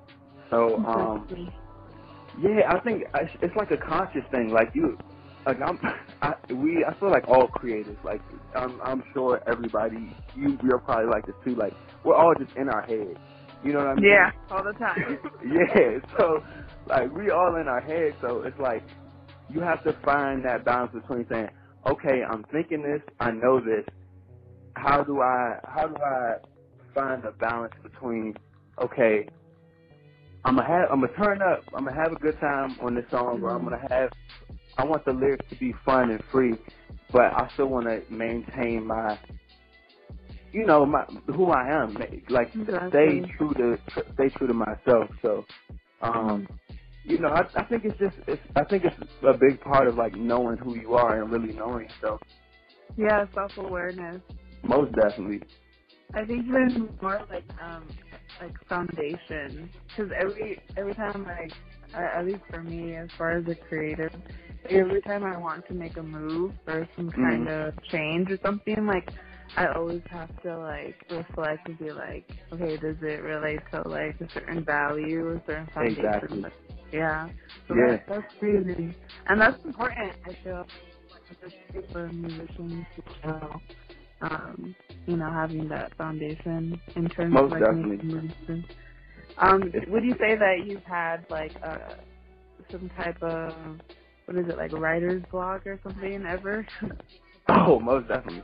So 0.49 0.77
um 0.85 1.27
Exactly. 1.27 1.53
yeah, 2.39 2.69
I 2.71 2.79
think 2.79 3.03
it's 3.41 3.55
like 3.55 3.71
a 3.71 3.77
conscious 3.77 4.23
thing. 4.31 4.49
Like 4.51 4.69
you, 4.73 4.97
like 5.45 5.61
I'm, 5.61 5.79
I, 6.21 6.35
we, 6.53 6.85
I 6.85 6.93
feel 6.99 7.11
like 7.11 7.27
all 7.27 7.47
creators. 7.47 7.97
Like 8.03 8.21
I'm, 8.55 8.79
I'm 8.81 9.03
sure 9.13 9.41
everybody, 9.47 10.15
you, 10.35 10.57
you're 10.63 10.79
probably 10.79 11.09
like 11.09 11.25
this 11.25 11.35
too. 11.43 11.55
Like 11.55 11.73
we're 12.03 12.15
all 12.15 12.33
just 12.35 12.55
in 12.55 12.69
our 12.69 12.83
head. 12.83 13.17
You 13.63 13.73
know 13.73 13.79
what 13.79 13.87
I 13.87 13.95
mean? 13.95 14.05
Yeah, 14.05 14.31
all 14.51 14.63
the 14.63 14.73
time. 14.73 15.19
yeah. 15.45 15.99
So 16.17 16.43
like 16.87 17.11
we 17.13 17.29
all 17.29 17.55
in 17.55 17.67
our 17.67 17.81
head. 17.81 18.15
So 18.21 18.41
it's 18.43 18.59
like 18.59 18.83
you 19.49 19.61
have 19.61 19.83
to 19.83 19.93
find 20.03 20.43
that 20.45 20.65
balance 20.65 20.91
between 20.93 21.25
saying, 21.29 21.49
okay, 21.87 22.23
I'm 22.29 22.43
thinking 22.51 22.81
this, 22.81 23.01
I 23.19 23.31
know 23.31 23.59
this. 23.59 23.85
How 24.75 25.03
do 25.03 25.21
I, 25.21 25.59
how 25.63 25.87
do 25.87 25.95
I 26.01 26.35
find 26.95 27.23
the 27.23 27.31
balance 27.31 27.73
between, 27.83 28.35
okay, 28.81 29.27
I'm 30.45 30.55
gonna 30.55 30.67
have, 30.67 30.89
I'm 30.91 31.01
gonna 31.01 31.13
turn 31.13 31.41
up, 31.41 31.63
I'm 31.73 31.85
gonna 31.85 31.95
have 31.95 32.11
a 32.11 32.15
good 32.15 32.39
time 32.39 32.75
on 32.81 32.95
this 32.95 33.05
song, 33.09 33.41
or 33.43 33.51
I'm 33.51 33.63
gonna 33.63 33.77
mm-hmm. 33.77 33.93
have, 33.93 34.11
I 34.77 34.85
want 34.85 35.05
the 35.05 35.13
lyrics 35.13 35.45
to 35.49 35.55
be 35.55 35.73
fun 35.85 36.09
and 36.11 36.23
free, 36.31 36.53
but 37.11 37.21
I 37.33 37.49
still 37.53 37.67
want 37.67 37.85
to 37.85 38.01
maintain 38.11 38.85
my, 38.87 39.17
you 40.51 40.65
know, 40.65 40.85
my 40.85 41.05
who 41.27 41.51
I 41.51 41.69
am, 41.69 41.95
like 42.29 42.51
Exactly. 42.55 42.89
stay 42.89 43.21
true 43.37 43.53
to 43.53 43.77
stay 44.13 44.29
true 44.29 44.47
to 44.47 44.53
myself. 44.53 45.09
So, 45.21 45.45
um, 46.01 46.47
you 47.03 47.17
know, 47.19 47.29
I, 47.29 47.43
I 47.55 47.63
think 47.65 47.85
it's 47.85 47.97
just, 47.99 48.15
it's, 48.27 48.41
I 48.55 48.63
think 48.63 48.85
it's 48.85 48.95
a 49.23 49.33
big 49.33 49.59
part 49.61 49.87
of 49.87 49.95
like 49.95 50.15
knowing 50.15 50.57
who 50.57 50.75
you 50.77 50.93
are 50.93 51.21
and 51.21 51.31
really 51.31 51.53
knowing 51.53 51.87
yourself. 51.89 52.21
Yeah, 52.97 53.25
self 53.33 53.57
awareness. 53.57 54.21
Most 54.63 54.93
definitely. 54.95 55.41
I 56.13 56.25
think 56.25 56.45
there's 56.51 56.73
more 57.01 57.21
like 57.29 57.45
um 57.61 57.87
like 58.41 58.55
foundation 58.67 59.69
because 59.87 60.11
every 60.19 60.59
every 60.77 60.93
time 60.93 61.25
like 61.25 61.53
at 62.01 62.25
least 62.25 62.41
for 62.49 62.63
me 62.63 62.95
as 62.95 63.09
far 63.17 63.31
as 63.37 63.47
a 63.47 63.55
creative 63.55 64.11
every 64.69 65.01
time 65.01 65.23
I 65.23 65.37
want 65.37 65.67
to 65.67 65.73
make 65.73 65.97
a 65.97 66.03
move 66.03 66.53
or 66.67 66.87
some 66.95 67.09
Mm-hmm. 67.17 67.45
kind 67.45 67.47
of 67.49 67.73
change 67.91 68.31
or 68.31 68.37
something 68.43 68.85
like 68.85 69.09
I 69.55 69.67
always 69.67 70.01
have 70.09 70.29
to 70.43 70.57
like 70.57 70.95
reflect 71.09 71.67
and 71.67 71.77
be 71.77 71.91
like 71.91 72.25
okay 72.53 72.77
does 72.77 72.97
it 73.01 73.23
relate 73.23 73.61
to 73.71 73.87
like 73.87 74.19
a 74.21 74.27
certain 74.33 74.63
value 74.63 75.27
or 75.27 75.41
certain 75.45 75.67
foundation 75.73 76.45
Exactly. 76.45 76.51
yeah 76.91 77.29
so 77.67 77.75
Yeah. 77.75 77.87
that, 77.87 78.01
that's 78.07 78.33
crazy 78.39 78.93
and 79.27 79.41
that's 79.41 79.63
important 79.65 80.13
I 80.25 80.33
feel 80.43 80.65
especially 81.31 81.87
for 81.91 82.07
musicians 82.11 82.85
you 82.95 83.29
know 83.29 83.61
um 84.21 84.75
you 85.05 85.17
know 85.17 85.31
having 85.31 85.67
that 85.69 85.95
foundation 85.97 86.79
in 86.95 87.09
terms 87.09 87.33
Most 87.33 87.45
of 87.45 87.51
like 87.51 87.69
definitely. 87.69 87.97
making. 88.01 88.33
Um, 89.37 89.71
would 89.87 90.03
you 90.03 90.15
say 90.19 90.35
that 90.35 90.65
you've 90.65 90.83
had 90.83 91.25
like 91.29 91.53
uh 91.63 91.77
some 92.71 92.89
type 92.97 93.21
of 93.21 93.53
what 94.25 94.37
is 94.37 94.47
it 94.47 94.57
like 94.57 94.71
writer's 94.73 95.23
block 95.31 95.65
or 95.67 95.79
something 95.83 96.25
ever? 96.25 96.65
Oh, 97.49 97.77
most 97.77 98.07
definitely. 98.07 98.41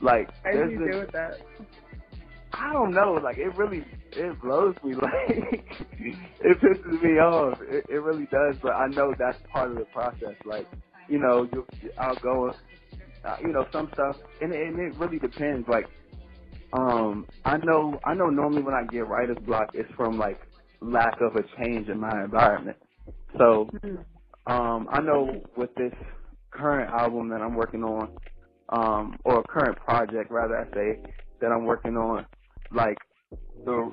Like, 0.00 0.30
How 0.44 0.52
do 0.52 0.70
you 0.70 0.78
this, 0.78 0.90
deal 0.92 1.00
with 1.00 1.12
that? 1.12 1.40
I 2.52 2.72
don't 2.72 2.92
know. 2.92 3.14
Like 3.14 3.38
it 3.38 3.56
really, 3.56 3.84
it 4.12 4.40
blows 4.40 4.76
me. 4.84 4.94
Like 5.02 5.64
it 6.40 6.60
pisses 6.60 7.02
me 7.02 7.18
off. 7.18 7.60
It, 7.62 7.86
it 7.88 8.00
really 8.02 8.26
does. 8.26 8.56
But 8.62 8.72
I 8.72 8.86
know 8.86 9.14
that's 9.18 9.38
part 9.52 9.70
of 9.72 9.78
the 9.78 9.84
process. 9.86 10.34
Like 10.44 10.66
you 11.08 11.18
know, 11.18 11.48
you, 11.52 11.66
I'll 11.98 12.14
go, 12.16 12.54
uh, 13.24 13.36
you 13.40 13.48
know, 13.48 13.66
some 13.72 13.90
stuff, 13.94 14.16
and, 14.40 14.52
and 14.52 14.78
it 14.78 14.94
really 14.96 15.18
depends. 15.18 15.68
Like 15.68 15.86
um, 16.76 17.28
I 17.44 17.58
know, 17.58 18.00
I 18.04 18.14
know. 18.14 18.26
Normally 18.30 18.62
when 18.62 18.74
I 18.74 18.88
get 18.90 19.08
writer's 19.08 19.38
block, 19.46 19.70
it's 19.74 19.90
from 19.96 20.18
like 20.18 20.40
lack 20.82 21.14
of 21.22 21.36
a 21.36 21.44
change 21.58 21.88
in 21.88 22.00
my 22.00 22.24
environment. 22.24 22.78
So 23.38 23.72
Mhm. 23.74 24.04
um, 24.46 24.88
I 24.92 25.00
know 25.02 25.42
with 25.56 25.70
this 25.76 25.92
current 26.52 26.90
album 26.92 27.30
that 27.30 27.42
I'm 27.42 27.56
working 27.56 27.82
on, 27.84 28.10
um, 28.70 29.18
or 29.24 29.44
current 29.44 29.78
project 29.78 30.30
rather, 30.30 30.56
I 30.58 30.64
say 30.74 31.00
that 31.40 31.48
I'm 31.48 31.66
working 31.66 31.94
on, 31.96 32.26
like 32.74 32.98
the 33.64 33.90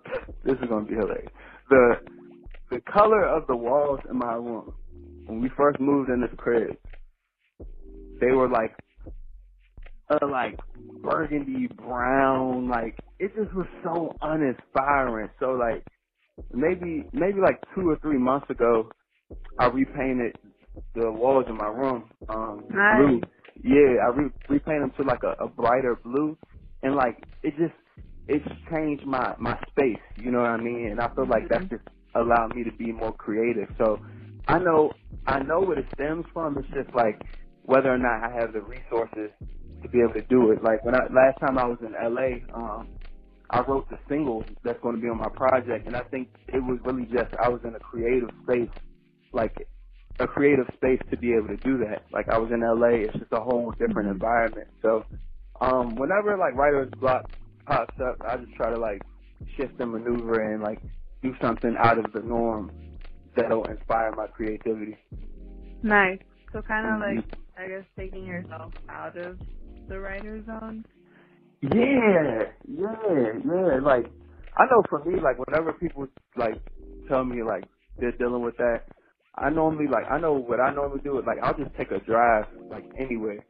this 0.44 0.54
is 0.62 0.68
gonna 0.68 0.86
be 0.86 0.94
hilarious. 0.94 1.32
The 1.70 1.96
the 2.70 2.80
color 2.92 3.24
of 3.26 3.46
the 3.48 3.56
walls 3.56 4.00
in 4.10 4.18
my 4.18 4.34
room 4.34 4.74
when 5.26 5.40
we 5.42 5.50
first 5.56 5.80
moved 5.80 6.10
in 6.10 6.20
this 6.22 6.30
crib, 6.38 6.76
they 8.20 8.32
were 8.32 8.48
like 8.50 8.76
uh, 10.10 10.28
like 10.30 10.58
burgundy 11.02 11.68
brown, 11.76 12.68
like 12.68 12.96
it 13.20 13.32
just 13.36 13.54
was 13.54 13.68
so 13.84 14.16
uninspiring. 14.22 15.30
So 15.40 15.52
like 15.52 15.84
maybe 16.52 17.08
maybe 17.12 17.40
like 17.40 17.60
two 17.74 17.90
or 17.90 17.98
three 18.02 18.18
months 18.18 18.50
ago, 18.50 18.92
I 19.58 19.66
repainted 19.68 20.36
the 20.94 21.12
walls 21.12 21.46
in 21.48 21.56
my 21.56 21.68
room 21.68 22.10
um 22.28 22.66
Nice. 22.70 22.90
blue. 22.90 23.22
Yeah, 23.62 24.02
I 24.06 24.16
re- 24.16 24.32
repainted 24.48 24.82
them 24.82 24.92
to 24.98 25.04
like 25.04 25.22
a, 25.24 25.44
a 25.44 25.48
brighter 25.48 25.96
blue, 26.04 26.38
and 26.82 26.96
like 26.96 27.18
it 27.42 27.54
just 27.58 27.74
it's 28.28 28.46
changed 28.72 29.06
my 29.06 29.34
my 29.40 29.56
space. 29.70 30.02
You 30.16 30.32
know 30.32 30.40
what 30.40 30.50
I 30.50 30.58
mean? 30.58 30.88
And 30.92 31.00
I 31.00 31.08
feel 31.14 31.28
like 31.28 31.48
that's 31.50 31.68
just 31.70 31.84
allowed 32.16 32.54
me 32.54 32.64
to 32.64 32.76
be 32.78 32.92
more 32.92 33.14
creative. 33.14 33.68
So 33.78 33.98
I 34.46 34.58
know 34.58 34.98
I 35.26 35.40
know 35.40 35.60
what 35.60 35.78
it 35.78 35.86
stems 35.94 36.26
from. 36.34 36.58
It's 36.58 36.68
just 36.74 36.94
like 36.96 37.22
whether 37.62 37.92
or 37.92 37.98
not 37.98 38.24
I 38.24 38.34
have 38.40 38.52
the 38.54 38.62
resources 38.62 39.30
to 39.82 39.88
be 39.88 40.00
able 40.00 40.14
to 40.14 40.26
do 40.28 40.52
it. 40.52 40.62
Like 40.62 40.84
when 40.84 40.94
I 40.94 41.04
last 41.12 41.40
time 41.40 41.58
I 41.58 41.66
was 41.66 41.78
in 41.82 41.92
LA, 41.92 42.40
um, 42.56 42.88
I 43.50 43.60
wrote 43.68 43.88
the 43.90 43.98
single 44.08 44.46
that's 44.64 44.80
going 44.82 44.96
to 44.96 45.02
be 45.02 45.08
on 45.08 45.18
my 45.18 45.30
project, 45.34 45.86
and 45.86 45.96
I 45.96 46.02
think 46.10 46.28
it 46.48 46.62
was 46.62 46.78
really 46.84 47.04
just 47.06 47.34
I 47.42 47.48
was 47.48 47.60
in 47.64 47.74
a 47.74 47.80
creative 47.80 48.30
space, 48.44 48.70
like 49.32 49.54
a 50.20 50.26
creative 50.26 50.66
space 50.76 51.00
to 51.10 51.16
be 51.18 51.32
able 51.34 51.48
to 51.48 51.58
do 51.58 51.78
that. 51.78 52.04
Like 52.12 52.28
I 52.30 52.38
was 52.38 52.50
in 52.52 52.60
LA, 52.60 53.06
it's 53.06 53.18
just 53.18 53.32
a 53.32 53.40
whole 53.40 53.72
different 53.78 54.10
environment. 54.10 54.68
So 54.82 55.04
um, 55.60 55.96
whenever 55.96 56.36
like 56.38 56.54
writer's 56.54 56.92
block 57.00 57.26
pops 57.66 57.94
up, 58.00 58.16
I 58.26 58.36
just 58.38 58.54
try 58.56 58.70
to 58.70 58.78
like 58.78 59.02
shift 59.56 59.80
and 59.80 59.92
maneuver 59.92 60.52
and 60.54 60.62
like 60.62 60.80
do 61.22 61.34
something 61.42 61.76
out 61.82 61.98
of 61.98 62.12
the 62.12 62.20
norm 62.20 62.72
that'll 63.36 63.66
inspire 63.66 64.12
my 64.16 64.26
creativity. 64.28 64.96
Nice. 65.82 66.18
So 66.52 66.62
kind 66.62 66.86
of 66.86 67.00
like 67.00 67.24
I 67.58 67.68
guess 67.68 67.84
taking 67.98 68.26
yourself 68.26 68.72
out 68.88 69.16
of 69.18 69.38
the 69.88 70.00
writer 70.00 70.44
zone. 70.46 70.84
Yeah, 71.62 72.52
yeah, 72.68 73.32
yeah. 73.42 73.80
Like 73.82 74.06
I 74.56 74.64
know 74.70 74.82
for 74.90 75.04
me, 75.04 75.20
like 75.22 75.38
whenever 75.38 75.74
people 75.74 76.06
like 76.36 76.62
tell 77.08 77.24
me 77.24 77.42
like 77.42 77.66
they're 77.98 78.16
dealing 78.18 78.44
with 78.44 78.56
that, 78.58 78.86
I 79.34 79.50
normally 79.50 79.88
like 79.90 80.04
I 80.10 80.20
know 80.20 80.34
what 80.34 80.60
I 80.60 80.74
normally 80.74 81.00
do 81.02 81.18
is 81.18 81.26
like 81.26 81.38
I'll 81.42 81.58
just 81.58 81.74
take 81.76 81.90
a 81.90 82.00
drive 82.04 82.46
like 82.70 82.86
anywhere, 83.00 83.46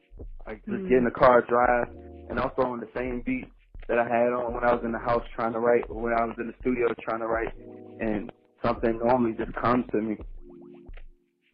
like 0.46 0.62
just 0.70 0.84
Mhm. 0.84 0.88
get 0.88 0.98
in 0.98 1.04
the 1.04 1.18
car, 1.18 1.42
drive, 1.48 1.88
and 2.30 2.40
I'll 2.40 2.54
throw 2.56 2.72
on 2.72 2.80
the 2.80 2.90
same 2.96 3.22
beat 3.26 3.52
that 3.88 3.98
I 3.98 4.04
had 4.08 4.32
on 4.32 4.54
when 4.54 4.64
I 4.64 4.74
was 4.74 4.82
in 4.86 4.92
the 4.92 5.00
house 5.04 5.24
trying 5.36 5.52
to 5.54 5.60
write, 5.60 5.84
or 5.90 6.00
when 6.02 6.14
I 6.14 6.24
was 6.26 6.36
in 6.40 6.48
the 6.48 6.54
studio 6.60 6.88
trying 7.04 7.20
to 7.20 7.28
write, 7.28 7.52
and 8.00 8.32
something 8.64 9.00
normally 9.04 9.34
just 9.36 9.52
comes 9.60 9.84
to 9.92 9.98
me. 10.00 10.16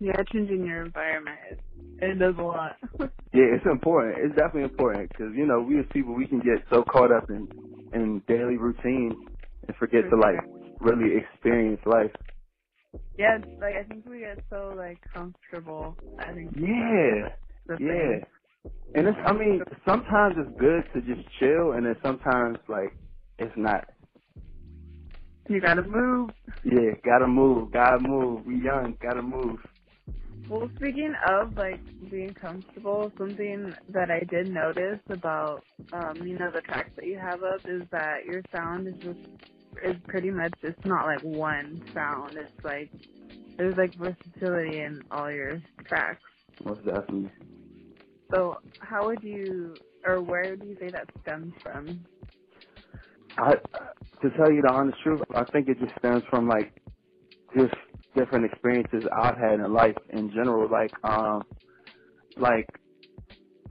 Yeah, 0.00 0.22
changing 0.32 0.66
your 0.66 0.84
environment 0.86 1.38
it, 1.52 1.60
it 2.02 2.18
does 2.18 2.34
a 2.38 2.42
lot. 2.42 2.76
Yeah, 3.34 3.44
it's 3.56 3.66
important. 3.66 4.16
It's 4.24 4.36
definitely 4.36 4.64
important 4.64 5.10
because 5.10 5.34
you 5.36 5.46
know 5.46 5.60
we 5.60 5.80
as 5.80 5.86
people 5.92 6.14
we 6.14 6.26
can 6.26 6.40
get 6.40 6.64
so 6.70 6.84
caught 6.84 7.12
up 7.12 7.30
in 7.30 7.48
in 7.94 8.22
daily 8.28 8.56
routine 8.58 9.12
and 9.68 9.76
forget 9.78 10.02
to 10.10 10.16
like 10.16 10.40
really 10.80 11.16
experience 11.16 11.80
life. 11.86 12.12
yeah, 13.18 13.38
like 13.60 13.74
I 13.76 13.84
think 13.84 14.06
we 14.06 14.20
get 14.20 14.38
so 14.50 14.74
like 14.76 14.98
comfortable. 15.14 15.96
I 16.18 16.32
think 16.32 16.52
Yeah, 16.56 17.28
yeah. 17.78 17.78
thing. 17.78 18.22
And 18.94 19.08
it's 19.08 19.18
I 19.26 19.32
mean 19.32 19.62
sometimes 19.88 20.36
it's 20.38 20.60
good 20.60 20.84
to 20.94 21.00
just 21.02 21.26
chill, 21.40 21.72
and 21.72 21.86
then 21.86 21.96
sometimes 22.02 22.58
like 22.68 22.96
it's 23.38 23.54
not. 23.56 23.86
You 25.48 25.60
gotta 25.60 25.82
move. 25.82 26.30
Yeah, 26.64 26.92
gotta 27.04 27.26
move, 27.26 27.72
gotta 27.72 28.00
move. 28.00 28.46
We 28.46 28.56
young, 28.62 28.96
gotta 29.02 29.22
move. 29.22 29.58
Well, 30.48 30.68
speaking 30.76 31.14
of 31.28 31.56
like 31.56 31.82
being 32.10 32.34
comfortable, 32.40 33.12
something 33.18 33.74
that 33.88 34.10
I 34.10 34.24
did 34.26 34.48
notice 34.48 35.00
about 35.10 35.62
um, 35.92 36.22
you 36.26 36.38
know 36.38 36.50
the 36.54 36.62
tracks 36.62 36.92
that 36.96 37.06
you 37.06 37.18
have 37.18 37.42
up 37.42 37.62
is 37.66 37.88
that 37.92 38.26
your 38.26 38.42
sound 38.52 38.88
is 38.88 38.94
just 39.04 39.20
is 39.84 39.96
pretty 40.08 40.30
much 40.30 40.54
it's 40.62 40.78
not 40.84 41.06
like 41.06 41.22
one 41.22 41.82
sound. 41.94 42.38
It's 42.38 42.64
like 42.64 42.92
there's 43.58 43.76
like 43.78 43.94
versatility 43.96 44.80
in 44.80 45.02
all 45.10 45.30
your 45.32 45.62
tracks. 45.86 46.22
Most 46.64 46.84
definitely. 46.84 47.32
So 48.30 48.56
how 48.80 49.06
would 49.08 49.22
you 49.22 49.80
or 50.06 50.22
where 50.22 50.56
do 50.56 50.66
you 50.66 50.76
say 50.80 50.90
that 50.90 51.08
stems 51.22 51.54
from? 51.62 52.06
I 53.36 53.52
to 54.22 54.30
tell 54.36 54.52
you 54.52 54.62
the 54.62 54.70
honest 54.72 54.98
truth, 55.04 55.22
I 55.34 55.44
think 55.52 55.68
it 55.68 55.78
just 55.80 55.98
stems 55.98 56.24
from 56.30 56.48
like 56.48 56.74
just 57.56 57.74
different 58.14 58.46
experiences 58.46 59.04
I've 59.16 59.38
had 59.38 59.60
in 59.60 59.72
life 59.72 59.96
in 60.10 60.30
general. 60.30 60.70
Like 60.70 60.92
um 61.04 61.42
like 62.36 62.68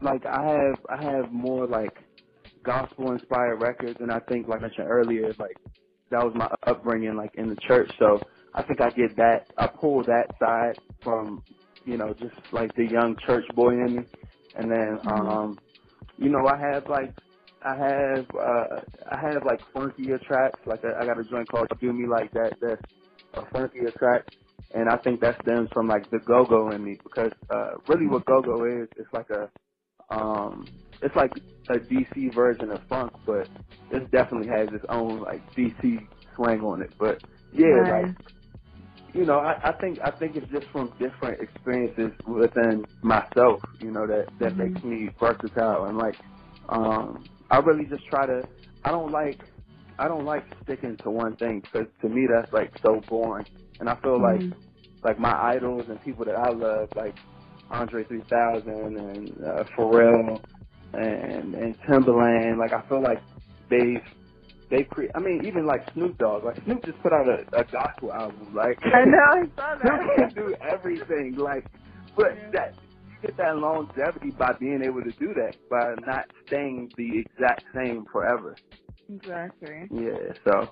like 0.02 0.26
I 0.26 0.46
have 0.46 0.78
I 0.90 1.04
have 1.04 1.32
more 1.32 1.68
like 1.68 1.98
gospel 2.66 3.12
inspired 3.12 3.58
records 3.60 4.00
and 4.02 4.12
I 4.12 4.20
think 4.30 4.48
like 4.48 4.60
I 4.60 4.64
mentioned 4.64 4.88
earlier, 4.90 5.36
like 5.40 5.58
that 6.12 6.24
was 6.24 6.34
my 6.36 6.50
upbringing 6.68 7.16
like 7.16 7.32
in 7.36 7.50
the 7.50 7.58
church. 7.68 7.90
So 8.00 8.20
I 8.54 8.64
think 8.64 8.82
I 8.82 8.90
get 8.92 9.16
that 9.18 9.48
I 9.58 9.68
pull 9.68 10.04
that 10.06 10.28
side 10.40 10.76
from, 11.04 11.44
you 11.86 11.98
know, 11.98 12.14
just 12.20 12.36
like 12.52 12.74
the 12.76 12.86
young 12.86 13.16
church 13.28 13.46
boy 13.56 13.72
in 13.72 13.98
me. 13.98 14.04
And 14.56 14.72
then 14.72 15.00
um 15.08 15.60
you 16.18 16.30
know, 16.30 16.48
I 16.48 16.58
have 16.60 16.90
like 16.90 17.14
I 17.64 17.76
have 17.76 18.26
uh 18.36 18.82
I 19.12 19.18
have 19.22 19.44
like 19.46 19.62
funkier 19.76 20.22
tracks. 20.24 20.60
Like 20.66 20.82
I, 20.86 21.04
I 21.04 21.06
got 21.06 21.20
a 21.20 21.26
joint 21.30 21.50
called 21.50 21.68
"Do 21.80 21.94
Me 21.94 22.08
Like 22.08 22.32
That." 22.34 22.54
That's 22.62 22.82
a 23.36 23.42
funkier 23.56 23.96
track, 23.98 24.26
and 24.74 24.90
I 24.90 24.98
think 24.98 25.22
that 25.22 25.38
stems 25.44 25.70
from 25.74 25.88
like 25.88 26.10
the 26.12 26.20
go-go 26.20 26.72
in 26.72 26.84
me 26.84 27.00
because 27.04 27.32
uh 27.50 27.72
really 27.88 28.08
what 28.08 28.26
go-go 28.26 28.66
is, 28.66 28.90
it's 28.98 29.12
like 29.14 29.30
a 29.32 29.50
um 30.14 30.70
it's 31.02 31.16
like 31.16 31.32
a 31.70 31.76
DC 31.76 32.34
version 32.36 32.72
of 32.72 32.82
funk, 32.90 33.14
but 33.26 33.50
it 33.92 34.12
definitely 34.12 34.48
has 34.50 34.70
its 34.74 34.86
own 34.90 35.22
like 35.22 35.44
DC 35.56 36.08
swing 36.36 36.62
on 36.62 36.82
it. 36.82 36.92
But 37.00 37.22
yeah, 37.54 37.84
Nice. 37.84 37.88
like 37.88 38.16
you 39.14 39.26
know, 39.26 39.40
I, 39.40 39.70
I 39.70 39.74
think 39.82 40.00
I 40.04 40.12
think 40.12 40.36
it's 40.36 40.52
just 40.52 40.68
from 40.72 40.92
different 41.00 41.42
experiences 41.42 42.12
within 42.28 42.88
myself, 43.02 43.62
you 43.82 43.92
know, 43.92 44.08
that 44.08 44.28
that 44.40 44.58
Mhm. 44.58 44.58
makes 44.58 44.84
me 44.84 45.10
versatile 45.20 45.86
and 45.86 45.98
like 45.98 46.20
um 46.70 47.30
I 47.52 47.60
really 47.60 47.86
just 47.86 48.06
try 48.08 48.26
to 48.28 48.44
I 48.84 48.92
don't 48.92 49.12
like 49.12 49.40
I 50.00 50.08
don't 50.08 50.26
like 50.26 50.44
sticking 50.64 50.98
to 51.04 51.10
one 51.12 51.36
thing 51.38 51.62
because 51.62 51.88
to 52.02 52.10
me 52.10 52.28
that's 52.32 52.52
like 52.54 52.72
so 52.84 53.02
boring 53.08 53.46
and 53.80 53.90
I 53.90 53.96
feel 53.96 54.22
like 54.22 54.40
Mhm. 54.42 54.54
like 55.04 55.20
my 55.20 55.34
idols 55.56 55.86
and 55.90 56.02
people 56.04 56.26
that 56.26 56.36
I 56.36 56.50
love, 56.52 56.90
like 56.96 57.16
Andre 57.72 58.04
3000 58.04 58.70
and 58.70 59.44
uh, 59.44 59.64
Pharrell 59.76 60.40
and 60.94 61.56
and 61.56 61.76
Timbaland. 61.82 62.58
Like 62.58 62.74
I 62.74 62.82
feel 62.88 63.02
like 63.02 63.22
they've 63.70 64.04
they 64.70 64.84
pre. 64.84 65.10
I 65.16 65.20
mean, 65.20 65.46
even 65.46 65.66
like 65.66 65.82
Snoop 65.94 66.18
Dogg. 66.18 66.44
Like 66.46 66.64
Snoop 66.66 66.84
just 66.86 67.02
put 67.02 67.12
out 67.14 67.28
a, 67.28 67.44
a 67.58 67.64
gospel 67.66 68.14
album. 68.14 68.54
Like 68.56 68.80
I 68.86 69.06
know, 69.06 69.18
I 69.20 69.44
saw 69.56 69.76
that. 69.82 69.82
Snoop 69.82 70.16
can 70.16 70.34
do 70.34 70.56
everything. 70.62 71.36
Like, 71.38 71.66
but 72.16 72.36
Yeah. 72.36 72.50
that 72.54 72.74
you 73.22 73.28
get 73.28 73.38
that 73.38 73.58
longevity 73.58 74.32
by 74.32 74.54
being 74.60 74.82
able 74.84 75.02
to 75.04 75.12
do 75.20 75.34
that 75.36 75.56
by 75.70 75.96
not 76.06 76.26
staying 76.48 76.92
the 76.98 77.20
exact 77.20 77.64
same 77.74 78.06
forever. 78.12 78.56
Exactly. 79.12 79.88
Yeah. 79.92 80.34
So 80.46 80.70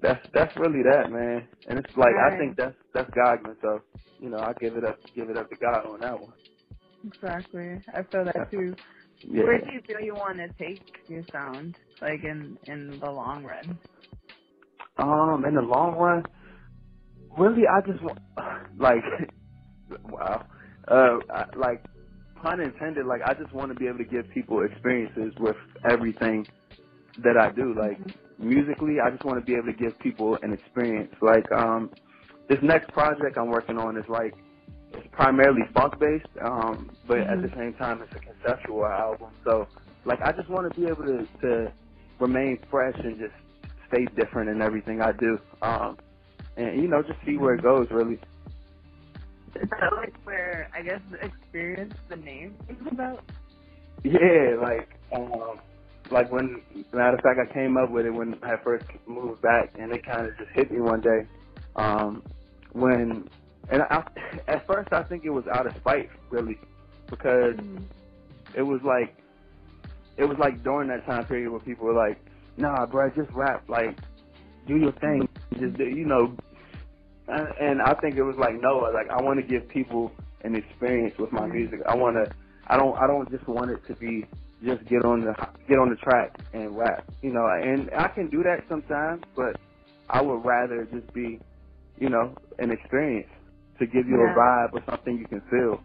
that's 0.00 0.20
that's 0.34 0.56
really 0.56 0.82
that, 0.82 1.10
man. 1.10 1.46
And 1.68 1.78
it's 1.78 1.96
like 1.96 2.14
I 2.14 2.36
think 2.38 2.56
that's 2.56 2.76
that's 2.94 3.10
Godman. 3.14 3.56
So 3.62 3.80
you 4.20 4.30
know, 4.30 4.40
I 4.40 4.52
give 4.60 4.76
it 4.76 4.84
up 4.84 4.98
give 5.14 5.30
it 5.30 5.36
up 5.36 5.48
to 5.50 5.56
God 5.56 5.86
on 5.86 6.00
that 6.00 6.20
one. 6.20 6.32
Exactly. 7.04 7.82
I 7.94 8.02
feel 8.10 8.24
that 8.24 8.50
too. 8.50 8.74
Yeah. 9.28 9.44
Where 9.44 9.58
do 9.58 9.66
you 9.72 9.80
feel 9.86 10.00
you 10.00 10.14
want 10.14 10.38
to 10.38 10.48
take 10.58 10.82
your 11.08 11.24
sound, 11.32 11.76
like 12.00 12.24
in 12.24 12.58
in 12.66 12.98
the 13.00 13.10
long 13.10 13.44
run? 13.44 13.78
Um, 14.98 15.44
in 15.46 15.54
the 15.54 15.62
long 15.62 15.96
run, 15.96 16.24
really, 17.38 17.62
I 17.66 17.80
just 17.86 18.02
want, 18.02 18.18
like, 18.78 19.02
wow, 20.04 20.44
uh, 20.88 21.18
I, 21.32 21.44
like, 21.56 21.82
pun 22.42 22.60
intended, 22.60 23.06
like, 23.06 23.22
I 23.24 23.34
just 23.34 23.52
want 23.54 23.72
to 23.72 23.74
be 23.74 23.86
able 23.86 23.98
to 23.98 24.04
give 24.04 24.28
people 24.34 24.62
experiences 24.64 25.32
with 25.40 25.56
everything 25.88 26.46
that 27.18 27.36
I 27.38 27.50
do. 27.52 27.74
Like, 27.78 28.00
musically, 28.38 28.96
I 29.04 29.10
just 29.10 29.24
want 29.24 29.40
to 29.40 29.46
be 29.46 29.54
able 29.54 29.72
to 29.72 29.78
give 29.78 29.98
people 30.00 30.38
an 30.42 30.52
experience. 30.52 31.12
Like, 31.22 31.50
um, 31.52 31.90
this 32.48 32.58
next 32.62 32.92
project 32.92 33.36
I'm 33.38 33.48
working 33.50 33.78
on 33.78 33.96
is 33.96 34.04
like, 34.08 34.34
it's 34.92 35.08
primarily 35.12 35.62
funk 35.74 35.94
based, 36.00 36.26
um, 36.44 36.90
but 37.08 37.18
at 37.20 37.42
the 37.42 37.50
same 37.56 37.74
time, 37.74 38.02
it's 38.02 38.12
a 38.14 38.20
conceptual 38.20 38.86
album. 38.86 39.30
So, 39.44 39.68
like, 40.04 40.20
I 40.24 40.32
just 40.32 40.50
want 40.50 40.72
to 40.72 40.80
be 40.80 40.86
able 40.88 41.04
to, 41.04 41.28
to 41.42 41.72
remain 42.20 42.58
fresh 42.70 42.96
and 43.04 43.18
just 43.18 43.34
stay 43.88 44.06
different 44.16 44.50
in 44.50 44.62
everything 44.62 45.00
I 45.02 45.12
do. 45.12 45.38
Um, 45.62 45.98
and 46.56 46.82
you 46.82 46.88
know, 46.88 47.02
just 47.02 47.18
see 47.26 47.38
where 47.38 47.54
it 47.54 47.62
goes. 47.62 47.86
Really, 47.90 48.20
Is 49.56 49.68
that 49.70 49.92
like 49.96 50.14
where 50.24 50.68
I 50.74 50.82
guess 50.82 51.00
the 51.10 51.18
experience 51.26 51.94
the 52.08 52.16
name 52.16 52.56
is 52.68 52.76
about? 52.90 53.24
yeah. 54.04 54.56
Like, 54.60 54.88
um, 55.14 55.60
like 56.12 56.30
when 56.30 56.60
matter 56.92 57.16
of 57.16 57.22
fact, 57.22 57.38
I 57.40 57.52
came 57.52 57.76
up 57.76 57.90
with 57.90 58.06
it 58.06 58.10
when 58.10 58.38
I 58.42 58.56
first 58.62 58.86
moved 59.06 59.42
back, 59.42 59.72
and 59.78 59.92
it 59.92 60.04
kind 60.04 60.26
of 60.26 60.36
just 60.36 60.50
hit 60.50 60.70
me 60.70 60.80
one 60.80 61.00
day. 61.00 61.26
Um, 61.76 62.22
when 62.72 63.28
and 63.70 63.82
I, 63.82 64.04
at 64.48 64.66
first 64.66 64.92
I 64.92 65.02
think 65.02 65.24
it 65.24 65.30
was 65.30 65.44
out 65.52 65.66
of 65.66 65.74
spite, 65.76 66.10
really, 66.30 66.58
because 67.08 67.56
it 68.54 68.62
was 68.62 68.80
like 68.82 69.16
it 70.16 70.24
was 70.24 70.38
like 70.38 70.62
during 70.62 70.88
that 70.88 71.06
time 71.06 71.24
period 71.24 71.50
where 71.50 71.60
people 71.60 71.86
were 71.86 71.94
like, 71.94 72.18
"Nah, 72.56 72.86
bro, 72.86 73.10
just 73.10 73.30
rap, 73.32 73.64
like 73.68 73.96
do 74.66 74.76
your 74.76 74.92
thing, 74.92 75.28
just 75.58 75.76
do, 75.76 75.84
you 75.84 76.04
know." 76.04 76.36
And, 77.28 77.48
and 77.60 77.82
I 77.82 77.94
think 77.94 78.16
it 78.16 78.22
was 78.22 78.36
like, 78.36 78.60
no, 78.60 78.78
like 78.92 79.08
I 79.08 79.22
want 79.22 79.40
to 79.40 79.46
give 79.46 79.68
people 79.68 80.12
an 80.42 80.56
experience 80.56 81.16
with 81.18 81.32
my 81.32 81.46
music. 81.46 81.80
I 81.88 81.94
want 81.94 82.16
to, 82.16 82.30
I 82.66 82.76
don't, 82.76 82.96
I 82.98 83.06
don't 83.06 83.30
just 83.30 83.46
want 83.46 83.70
it 83.70 83.86
to 83.86 83.94
be 83.94 84.26
just 84.64 84.88
get 84.90 85.04
on 85.06 85.22
the 85.24 85.34
get 85.68 85.78
on 85.78 85.90
the 85.90 85.96
track 86.04 86.32
and 86.52 86.76
rap, 86.76 87.06
you 87.22 87.32
know. 87.32 87.46
And 87.46 87.90
I 87.98 88.08
can 88.14 88.30
do 88.30 88.42
that 88.44 88.64
sometimes, 88.68 89.24
but 89.36 89.58
I 90.08 90.22
would 90.22 90.44
rather 90.44 90.88
just 90.92 91.12
be, 91.14 91.42
you 91.98 92.10
know, 92.10 92.36
an 92.58 92.72
experience 92.72 93.28
to 93.80 93.86
give 93.86 94.06
you 94.08 94.18
Yeah. 94.18 94.32
a 94.32 94.38
vibe 94.38 94.74
or 94.74 94.82
something 94.90 95.18
you 95.18 95.28
can 95.28 95.42
feel. 95.50 95.84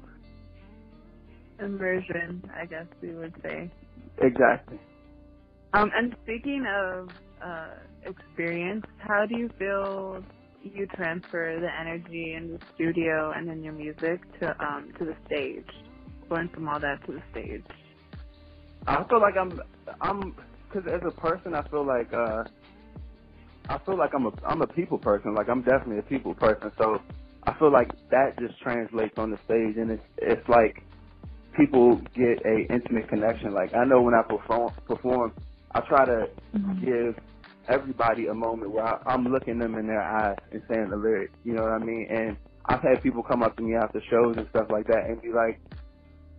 Immersion, 1.60 2.44
I 2.56 2.66
guess 2.68 2.88
we 3.02 3.16
would 3.16 3.36
say. 3.44 3.72
Exactly. 4.22 4.80
Um, 5.74 5.92
and 5.96 6.16
speaking 6.24 6.66
of 6.68 7.12
uh, 7.46 7.76
experience, 8.04 8.86
how 8.98 9.26
do 9.28 9.36
you 9.36 9.50
feel 9.60 10.26
you 10.62 10.88
transfer 10.96 11.60
the 11.62 11.70
energy 11.80 12.36
in 12.38 12.54
the 12.54 12.60
studio 12.76 13.32
and 13.36 13.50
in 13.50 13.64
your 13.64 13.74
music 13.74 14.22
to 14.40 14.48
um 14.66 14.92
to 15.00 15.06
the 15.06 15.16
stage, 15.26 15.68
going 16.30 16.50
from 16.54 16.68
all 16.70 16.80
that 16.80 17.00
to 17.06 17.14
the 17.14 17.24
stage? 17.32 17.66
I 18.88 19.04
feel 19.04 19.22
like 19.22 19.36
I'm, 19.38 19.62
I'm, 20.02 20.36
because 20.68 20.90
as 20.92 21.02
a 21.06 21.12
person, 21.12 21.54
I 21.54 21.62
feel 21.64 21.86
like, 21.86 22.12
uh, 22.14 22.44
I 23.70 23.78
feel 23.80 23.98
like 23.98 24.14
I'm 24.14 24.28
a, 24.28 24.32
I'm 24.46 24.62
a 24.62 24.68
people 24.68 24.98
person. 24.98 25.34
Like 25.34 25.50
I'm 25.50 25.62
definitely 25.62 26.00
a 26.00 26.04
people 26.04 26.34
person. 26.34 26.72
So 26.78 27.02
I 27.46 27.54
feel 27.60 27.72
like 27.72 27.90
that 28.10 28.40
just 28.40 28.60
translates 28.62 29.18
on 29.18 29.32
the 29.32 29.38
stage, 29.46 29.78
and 29.78 29.92
it's, 29.92 30.04
it's 30.18 30.48
like 30.48 30.84
people 31.58 31.98
get 32.14 32.46
a 32.46 32.66
intimate 32.72 33.10
connection. 33.10 33.54
Like 33.54 33.76
I 33.76 33.84
know 33.84 34.02
when 34.02 34.14
I 34.14 34.22
perform, 34.22 34.72
perform, 34.86 35.34
I 35.74 35.82
try 35.82 36.06
to 36.06 36.30
give 36.84 37.20
everybody 37.68 38.28
a 38.28 38.34
moment 38.34 38.72
where 38.72 38.86
I, 38.86 39.02
I'm 39.06 39.26
looking 39.26 39.60
them 39.60 39.76
in 39.76 39.88
their 39.88 40.02
eyes 40.02 40.38
and 40.52 40.62
saying 40.70 40.90
the 40.90 40.96
lyric. 40.96 41.32
You 41.44 41.54
know 41.54 41.64
what 41.64 41.74
I 41.74 41.80
mean? 41.80 42.08
And 42.10 42.38
I've 42.66 42.82
had 42.82 43.04
people 43.04 43.24
come 43.24 43.44
up 43.44 43.58
to 43.58 43.64
me 43.64 43.76
after 43.76 44.02
shows 44.10 44.38
and 44.38 44.48
stuff 44.50 44.68
like 44.70 44.88
that 44.88 45.08
and 45.08 45.22
be 45.22 45.34
like, 45.34 45.60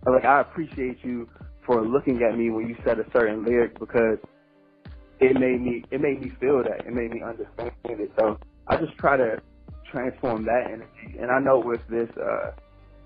like 0.05 0.25
I 0.25 0.41
appreciate 0.41 1.03
you 1.03 1.29
for 1.69 1.85
looking 1.85 2.25
at 2.25 2.37
me 2.37 2.49
when 2.49 2.65
you 2.67 2.77
said 2.85 2.97
a 2.99 3.05
certain 3.13 3.45
lyric 3.45 3.77
because 3.79 4.17
it 5.19 5.37
made 5.39 5.61
me 5.61 5.85
it 5.91 6.01
made 6.01 6.21
me 6.21 6.31
feel 6.41 6.63
that 6.63 6.85
it 6.87 6.93
made 6.93 7.11
me 7.11 7.21
understand 7.23 7.71
it. 7.85 8.11
So 8.19 8.37
I 8.67 8.77
just 8.77 8.97
try 8.99 9.17
to 9.17 9.41
transform 9.91 10.45
that 10.45 10.71
energy. 10.73 11.17
And 11.21 11.31
I 11.31 11.39
know 11.39 11.61
with 11.63 11.81
this 11.89 12.09
uh 12.17 12.51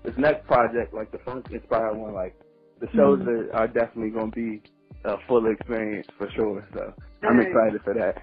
this 0.04 0.14
next 0.18 0.46
project, 0.46 0.94
like 0.94 1.12
the 1.12 1.20
funk 1.24 1.46
inspired 1.50 1.96
one, 1.98 2.14
like 2.14 2.36
the 2.80 2.88
shows 2.96 3.20
Mhm. 3.20 3.26
that 3.26 3.50
are 3.54 3.68
definitely 3.68 4.10
going 4.12 4.32
to 4.32 4.36
be 4.36 4.64
a 5.04 5.16
full 5.28 5.44
experience 5.52 6.08
for 6.18 6.28
sure. 6.36 6.66
So 6.74 6.94
I'm 7.24 7.40
excited 7.40 7.82
for 7.84 7.94
that. 7.94 8.16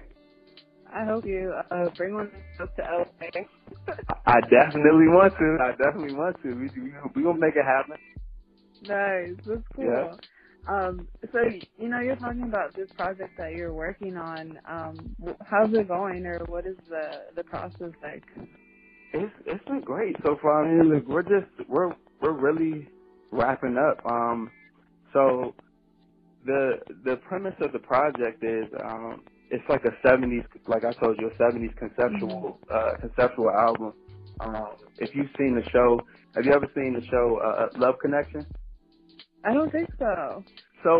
I 0.86 1.04
hope 1.06 1.24
you 1.26 1.54
uh, 1.70 1.90
bring 1.96 2.14
one 2.14 2.32
up 2.60 2.74
to 2.76 2.82
LA. 2.82 3.28
I 4.26 4.40
definitely 4.42 5.08
want 5.08 5.34
to. 5.38 5.58
I 5.64 5.72
definitely 5.72 6.12
want 6.12 6.36
to. 6.42 6.48
We 6.54 6.68
we, 6.82 6.92
we 7.16 7.22
gonna 7.24 7.40
make 7.40 7.56
it 7.56 7.66
happen. 7.66 7.96
nice, 8.82 9.38
that's 9.46 9.62
cool. 9.76 10.00
Yeah. 10.02 10.16
Um, 10.68 11.08
so 11.32 11.38
you 11.78 11.88
know, 11.88 12.00
you're 12.00 12.16
talking 12.16 12.46
about 12.48 12.74
this 12.76 12.88
project 12.94 13.36
that 13.38 13.52
you're 13.56 13.74
working 13.74 14.16
on. 14.16 14.58
Um, 14.68 15.16
how's 15.50 15.70
it 15.74 15.88
going, 15.88 16.26
or 16.26 16.40
what 16.46 16.66
is 16.66 16.76
the 16.88 17.26
the 17.36 17.44
process 17.44 17.92
like? 18.02 18.24
It's 19.14 19.34
it's 19.46 19.64
been 19.66 19.82
great 19.82 20.16
so 20.24 20.36
far. 20.42 20.64
I 20.64 20.68
mean, 20.84 20.94
look, 20.94 21.08
we're 21.08 21.22
just 21.22 21.68
we're 21.68 21.94
we're 22.22 22.38
really 22.38 22.88
wrapping 23.32 23.76
up. 23.78 24.04
Um, 24.06 24.52
so 25.14 25.54
the 26.44 26.78
the 27.04 27.16
premise 27.28 27.54
of 27.60 27.72
the 27.72 27.80
project 27.80 28.44
is 28.44 28.66
um, 28.84 29.24
it's 29.50 29.64
like 29.68 29.82
a 29.84 30.08
'70s, 30.08 30.44
like 30.68 30.82
I 30.84 30.92
told 31.00 31.18
you, 31.20 31.28
a 31.30 31.42
'70s 31.42 31.76
conceptual 31.78 32.60
uh, 32.72 32.92
conceptual 33.00 33.50
album. 33.50 33.94
Um, 34.40 34.76
if 34.98 35.10
you've 35.14 35.30
seen 35.38 35.56
the 35.56 35.64
show, 35.72 36.00
have 36.36 36.44
you 36.46 36.52
ever 36.54 36.68
seen 36.74 36.94
the 36.94 37.02
show 37.10 37.38
uh, 37.44 37.68
Love 37.78 37.96
Connection? 38.02 38.46
I 39.44 39.54
don't 39.54 39.72
think 39.72 39.90
so. 39.98 40.44
So, 40.84 40.90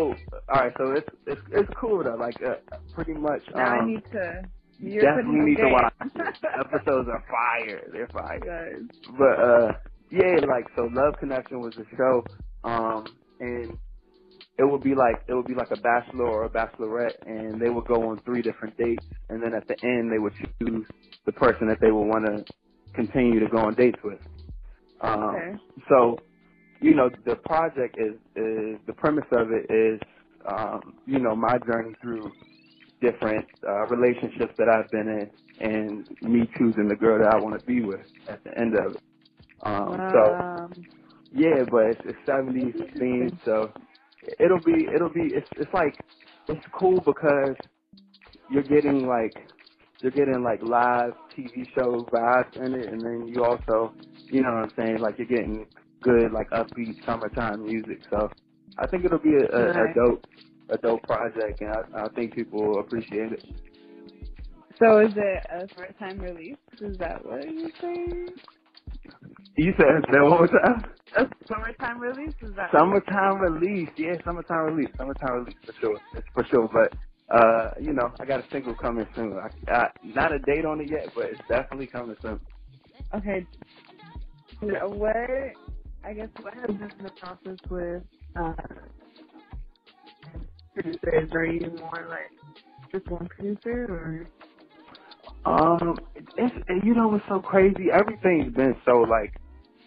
all 0.49 0.61
right, 0.61 0.73
so 0.77 0.91
it's 0.97 1.09
it's 1.27 1.41
it's 1.51 1.69
cool 1.81 2.03
though. 2.03 2.17
Like 2.19 2.37
uh, 2.41 2.61
pretty 2.93 3.13
much. 3.13 3.41
Now 3.55 3.69
I 3.71 3.81
um, 3.81 3.85
need 3.85 4.03
to. 4.13 4.49
You're 4.79 5.07
definitely 5.11 5.41
need 5.51 5.61
to 5.61 5.69
watch. 5.69 5.93
Episodes 6.55 7.09
are 7.11 7.23
fire. 7.29 7.89
They're 7.93 8.09
fire. 8.13 8.41
Guys. 8.41 8.83
But 9.05 9.39
uh 9.39 9.73
yeah, 10.11 10.39
like 10.47 10.67
so 10.75 10.83
Love 10.91 11.15
Connection 11.19 11.61
was 11.61 11.73
the 11.77 11.85
show. 11.97 12.27
Um 12.69 13.17
and 13.39 13.77
it 14.57 14.65
would 14.71 14.83
be 14.83 14.95
like 14.95 15.23
it 15.29 15.33
would 15.33 15.47
be 15.47 15.55
like 15.55 15.71
a 15.71 15.77
bachelor 15.77 16.27
or 16.27 16.45
a 16.45 16.49
bachelorette 16.51 17.17
and 17.25 17.61
they 17.61 17.69
would 17.69 17.87
go 17.87 18.09
on 18.09 18.21
three 18.25 18.43
different 18.43 18.77
dates 18.77 19.05
and 19.29 19.43
then 19.43 19.53
at 19.55 19.67
the 19.67 19.75
end 19.83 20.11
they 20.11 20.19
would 20.19 20.33
choose 20.59 20.85
the 21.25 21.33
person 21.33 21.67
that 21.69 21.79
they 21.81 21.91
would 21.91 22.07
want 22.07 22.25
to 22.25 22.45
continue 22.95 23.39
to 23.39 23.47
go 23.51 23.59
on 23.59 23.75
dates 23.75 23.99
with. 24.03 24.19
Um 25.01 25.43
Okay. 25.43 25.59
so 25.89 26.23
you 26.83 26.95
know, 26.95 27.09
the 27.25 27.37
project 27.45 27.97
is 27.99 28.15
is 28.37 28.79
the 28.87 28.93
premise 28.97 29.25
of 29.33 29.49
it 29.51 29.71
is 29.73 30.01
um, 30.47 30.99
you 31.07 31.19
know, 31.19 31.35
my 31.35 31.57
journey 31.67 31.95
through 32.01 32.33
different 33.01 33.47
uh, 33.67 33.87
relationships 33.87 34.53
that 34.57 34.69
I've 34.69 34.91
been 34.91 35.07
in 35.09 35.31
and 35.59 36.07
me 36.21 36.41
choosing 36.57 36.89
the 36.89 36.97
girl 36.99 37.19
that 37.19 37.33
I 37.35 37.41
want 37.41 37.59
to 37.59 37.65
be 37.67 37.81
with 37.83 38.01
at 38.29 38.43
the 38.43 38.51
end 38.57 38.73
of 38.75 38.95
it. 38.95 39.01
Um, 39.65 40.03
so 40.11 40.37
Um, 40.41 40.87
yeah, 41.31 41.65
but 41.71 41.83
it's, 41.91 42.01
it's 42.05 42.19
70s 42.29 42.75
themed, 43.01 43.33
so 43.45 43.73
it'll 44.39 44.63
be 44.63 44.87
it'll 44.95 45.13
be 45.13 45.31
it's 45.35 45.47
it's 45.57 45.73
like 45.73 45.99
it's 46.49 46.61
cool 46.79 46.99
because 47.05 47.57
you're 48.49 48.63
getting 48.63 49.07
like 49.07 49.35
you're 50.01 50.11
getting 50.13 50.43
like 50.43 50.61
live 50.63 51.13
TV 51.37 51.65
show 51.75 52.07
vibes 52.13 52.55
in 52.57 52.73
it, 52.75 52.93
and 52.93 53.05
then 53.05 53.29
you 53.33 53.43
also 53.45 53.95
you 54.29 54.41
know 54.43 54.51
what 54.53 54.65
I'm 54.69 54.73
saying 54.77 54.99
like 55.01 55.15
you're 55.19 55.27
getting 55.27 55.67
good 56.03 56.33
like 56.33 56.49
upbeat 56.51 56.97
summertime 57.07 57.65
music. 57.65 57.99
So 58.11 58.29
I 58.79 58.87
think 58.87 59.05
it'll 59.05 59.19
be 59.19 59.35
a, 59.35 59.47
a, 59.57 59.63
a 59.85 59.87
dope 59.95 60.25
a 60.69 60.77
dope 60.79 61.03
project, 61.03 61.61
and 61.61 61.71
I, 61.71 62.05
I 62.05 62.09
think 62.15 62.35
people 62.35 62.61
will 62.61 62.81
appreciate 62.81 63.33
it. 63.33 63.45
so 64.79 64.99
is 65.01 65.13
it 65.15 65.43
a 65.51 65.69
first 65.75 65.99
time 65.99 66.19
release? 66.19 66.57
Is 66.81 66.97
that 66.99 67.25
what 67.25 67.41
you're 67.53 67.71
saying? 67.81 68.33
You 69.57 69.73
said 69.77 70.03
that 70.07 70.23
one 70.23 70.31
more 70.31 70.47
time. 70.47 70.93
A 71.17 71.23
summertime 71.49 71.99
release 71.99 72.35
is 72.41 72.55
that? 72.55 72.71
Summertime 72.73 73.39
release, 73.41 73.89
yeah, 73.99 74.15
summertime 74.25 74.73
release, 74.75 74.89
summertime 74.97 75.43
release 75.43 75.57
for 75.65 75.73
sure, 75.81 75.99
it's 76.15 76.27
for 76.33 76.45
sure. 76.51 76.69
But 76.71 76.95
uh, 77.35 77.71
you 77.81 77.93
know, 77.93 78.09
I 78.19 78.25
got 78.25 78.41
a 78.41 78.47
single 78.51 78.75
coming 78.75 79.07
soon. 79.15 79.33
I, 79.37 79.71
I, 79.71 79.87
not 80.03 80.31
a 80.33 80.39
date 80.39 80.65
on 80.65 80.81
it 80.81 80.89
yet, 80.89 81.13
but 81.15 81.25
it's 81.25 81.43
definitely 81.49 81.87
coming 81.87 82.15
soon. 82.21 82.39
Okay. 83.15 83.47
What 84.61 85.62
I 86.03 86.13
guess 86.13 86.29
what 86.41 86.53
has 86.55 86.71
been 86.79 86.91
the 87.03 87.11
process 87.11 87.59
with 87.69 88.03
uh, 88.39 88.53
producers? 90.73 91.29
Are 91.33 91.45
you 91.45 91.71
more 91.79 92.07
like 92.09 92.33
just 92.91 93.09
one 93.11 93.27
producer, 93.29 93.87
or? 93.89 94.31
Um, 95.45 96.01
it's 96.15 96.55
you 96.85 96.95
know 96.95 97.09
what's 97.09 97.23
so 97.29 97.39
crazy? 97.41 97.87
Everything's 97.93 98.53
been 98.55 98.75
so 98.85 99.05
like 99.09 99.33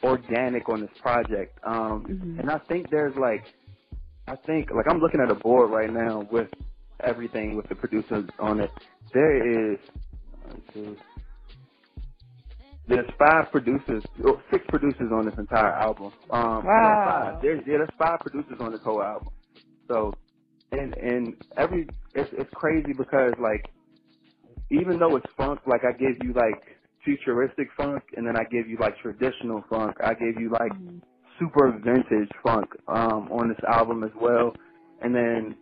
organic 0.02 0.68
on 0.68 0.82
this 0.82 0.90
project. 1.00 1.58
Um, 1.66 2.10
Mhm. 2.10 2.38
and 2.38 2.50
I 2.50 2.58
think 2.68 2.90
there's 2.90 3.14
like, 3.20 3.44
I 4.28 4.36
think 4.46 4.68
like 4.70 4.86
I'm 4.90 5.00
looking 5.00 5.20
at 5.22 5.30
a 5.30 5.40
board 5.40 5.70
right 5.72 5.90
now 5.90 6.28
with 6.32 6.48
everything 7.06 7.56
with 7.56 7.68
the 7.68 7.76
producers 7.76 8.30
on 8.40 8.60
it. 8.60 8.70
There 9.12 9.72
is 9.74 9.78
one, 10.42 10.62
two, 10.74 10.98
there's 12.88 13.10
five 13.18 13.50
producers, 13.52 14.04
or 14.24 14.42
six 14.52 14.64
producers 14.70 15.10
on 15.12 15.26
this 15.26 15.34
entire 15.38 15.72
album. 15.74 16.12
Um, 16.30 16.72
no, 16.76 16.96
Wow. 16.96 17.02
five. 17.04 17.36
There's 17.42 17.62
yeah, 17.66 17.78
there's 17.78 17.90
five 17.98 18.20
producers 18.22 18.58
on 18.60 18.72
this 18.72 18.82
whole 18.84 19.02
album. 19.02 19.32
So, 19.88 20.12
and 20.72 20.94
and 20.96 21.36
every 21.58 21.88
it's 22.14 22.30
it's 22.34 22.50
crazy 22.54 22.92
because 22.96 23.34
like 23.42 23.64
even 24.70 24.98
though 24.98 25.16
it's 25.16 25.26
funk, 25.36 25.60
like 25.66 25.82
I 25.84 25.92
give 25.98 26.18
you 26.20 26.32
like 26.34 26.62
futuristic 27.04 27.68
funk, 27.76 28.02
and 28.16 28.26
then 28.26 28.36
I 28.36 28.44
give 28.50 28.68
you 28.68 28.78
like 28.80 28.94
traditional 29.02 29.64
funk. 29.70 29.96
I 30.02 30.14
give 30.14 30.40
you 30.40 30.50
like 30.52 30.72
Mhm. 30.72 31.02
super 31.38 31.72
vintage 31.84 32.30
funk 32.44 32.66
um, 32.88 33.28
on 33.32 33.48
this 33.48 33.62
album 33.68 34.04
as 34.04 34.12
well. 34.20 34.52
And 35.02 35.14
then 35.14 35.56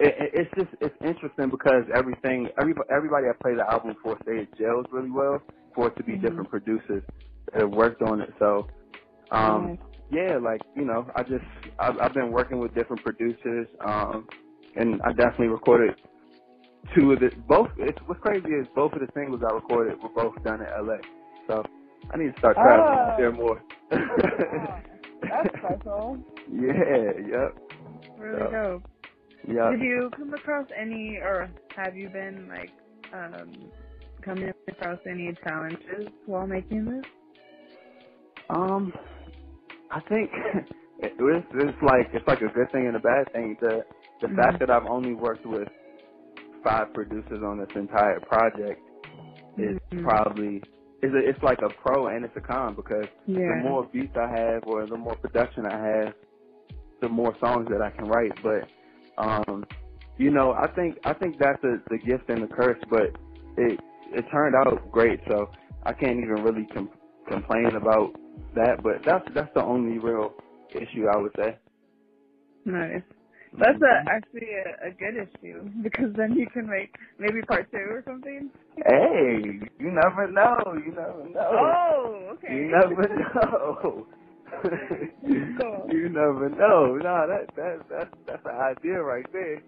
it, 0.00 0.14
it, 0.18 0.30
it's 0.34 0.52
just 0.56 0.70
it's 0.80 0.96
interesting 1.02 1.50
because 1.50 1.84
everything 1.94 2.48
everybody 2.60 2.88
everybody 2.94 3.26
I 3.28 3.34
play 3.42 3.54
the 3.56 3.66
album 3.70 3.96
for 4.02 4.16
say 4.26 4.42
it 4.44 4.50
gels 4.58 4.86
really 4.92 5.10
well 5.10 5.40
for 5.76 5.88
it 5.88 5.96
to 5.98 6.04
be 6.04 6.14
Mhm. 6.14 6.18
different 6.18 6.50
producers 6.50 7.04
that 7.52 7.62
have 7.62 7.70
worked 7.72 8.02
on 8.02 8.22
it. 8.22 8.30
So 8.40 8.68
um, 9.32 9.78
yeah, 10.12 10.38
like 10.42 10.62
you 10.76 10.84
know, 10.86 11.06
I 11.16 11.22
just 11.24 11.44
I've, 11.80 11.98
I've 12.00 12.14
been 12.14 12.32
working 12.32 12.60
with 12.60 12.74
different 12.74 13.02
producers, 13.02 13.68
um, 13.86 14.28
and 14.76 15.00
I 15.04 15.12
definitely 15.12 15.48
recorded 15.48 15.96
two 16.96 17.12
of 17.12 17.20
the 17.20 17.30
both. 17.48 17.68
It's 17.78 17.98
what's 18.06 18.20
crazy 18.22 18.48
is 18.48 18.68
both 18.74 18.92
of 18.94 19.00
the 19.00 19.08
singles 19.14 19.42
I 19.48 19.54
recorded 19.54 19.98
were 20.02 20.10
both 20.14 20.34
done 20.44 20.60
in 20.60 20.68
L.A. 20.68 20.98
So 21.48 21.62
I 22.12 22.18
need 22.18 22.32
to 22.32 22.38
start 22.38 22.58
traveling 22.60 23.00
Oh. 23.00 23.08
out 23.08 23.16
there 23.16 23.32
more. 23.32 23.62
Wow. 24.42 24.84
That's 25.28 25.50
special. 25.58 26.20
yeah, 26.52 27.12
yep, 27.30 27.58
Really 28.16 28.48
So, 28.48 28.48
dope. 28.48 28.84
yep. 29.48 29.68
Did 29.68 29.80
you 29.80 30.12
come 30.16 30.34
across 30.34 30.68
any, 30.76 31.18
or 31.22 31.54
have 31.76 31.96
you 31.96 32.10
been 32.10 32.48
like 32.48 32.74
um 33.12 33.72
coming 34.24 34.52
across 34.68 35.00
any 35.10 35.36
challenges 35.44 36.12
while 36.26 36.46
making 36.46 36.86
this? 36.86 37.06
Um, 38.50 38.92
I 39.90 40.00
think 40.08 40.30
it, 40.98 41.12
it's, 41.18 41.48
it's 41.52 41.82
like 41.82 42.08
it's 42.14 42.26
like 42.28 42.40
a 42.42 42.52
good 42.54 42.70
thing 42.72 42.86
and 42.88 42.96
a 42.96 43.00
bad 43.00 43.32
thing. 43.32 43.56
The 43.60 43.82
the 44.22 44.28
Mhm. 44.28 44.36
fact 44.36 44.60
that 44.60 44.70
I've 44.70 44.86
only 44.90 45.14
worked 45.14 45.46
with 45.46 45.68
five 46.64 46.92
producers 46.94 47.42
on 47.44 47.58
this 47.60 47.70
entire 47.76 48.20
project 48.20 48.82
is 49.58 49.78
Mhm. 49.92 50.02
probably 50.02 50.64
is 51.02 51.12
a, 51.12 51.28
it's 51.30 51.42
like 51.42 51.58
a 51.64 51.70
pro 51.82 52.08
and 52.08 52.24
it's 52.24 52.36
a 52.36 52.40
con 52.40 52.76
because 52.76 53.08
Yeah. 53.26 53.36
the 53.46 53.54
more 53.54 53.88
beats 53.92 54.14
I 54.16 54.28
have 54.30 54.64
or 54.66 54.86
the 54.86 54.96
more 54.96 55.16
production 55.16 55.64
I 55.66 55.78
have, 55.86 56.14
the 57.02 57.08
more 57.08 57.36
songs 57.40 57.68
that 57.70 57.82
I 57.82 57.90
can 57.96 58.06
write. 58.06 58.34
But 58.42 58.70
um, 59.22 59.66
you 60.18 60.30
know, 60.32 60.52
I 60.52 60.68
think 60.74 60.98
I 61.04 61.14
think 61.14 61.38
that's 61.38 61.60
the 61.62 61.82
the 61.90 61.98
gift 61.98 62.28
and 62.30 62.42
the 62.42 62.48
curse. 62.48 62.78
But 62.90 63.14
it 63.56 63.80
it 64.12 64.24
turned 64.30 64.54
out 64.54 64.90
great, 64.90 65.20
so 65.28 65.50
I 65.84 65.92
can't 65.92 66.18
even 66.18 66.42
really 66.42 66.66
com- 66.72 66.90
complain 67.28 67.74
about 67.76 68.14
that. 68.54 68.82
But 68.82 69.04
that's 69.04 69.26
that's 69.34 69.52
the 69.54 69.62
only 69.62 69.98
real 69.98 70.34
issue 70.74 71.06
I 71.12 71.16
would 71.16 71.32
say. 71.36 71.58
Nice. 72.64 73.02
That's 73.58 73.80
a, 73.80 73.84
mm-hmm. 73.84 74.08
actually 74.08 74.48
a, 74.52 74.88
a 74.88 74.90
good 74.90 75.16
issue 75.16 75.70
because 75.82 76.12
then 76.16 76.34
you 76.34 76.46
can 76.48 76.68
make 76.68 76.94
maybe 77.18 77.40
part 77.42 77.70
two 77.70 77.78
or 77.78 78.02
something. 78.06 78.50
Hey, 78.76 79.60
you 79.78 79.90
never 79.90 80.30
know. 80.30 80.58
You 80.74 80.92
never 80.92 81.28
know. 81.32 81.50
Oh, 81.52 82.28
okay. 82.34 82.54
You 82.54 82.70
never 82.70 83.08
know. 83.08 84.06
Cool. 84.62 85.88
you 85.90 86.08
never 86.08 86.48
know. 86.48 86.96
No, 86.96 87.26
that 87.26 87.48
that 87.56 87.88
that 87.90 88.08
that's 88.26 88.46
an 88.46 88.54
idea 88.54 89.02
right 89.02 89.26
there. 89.32 89.60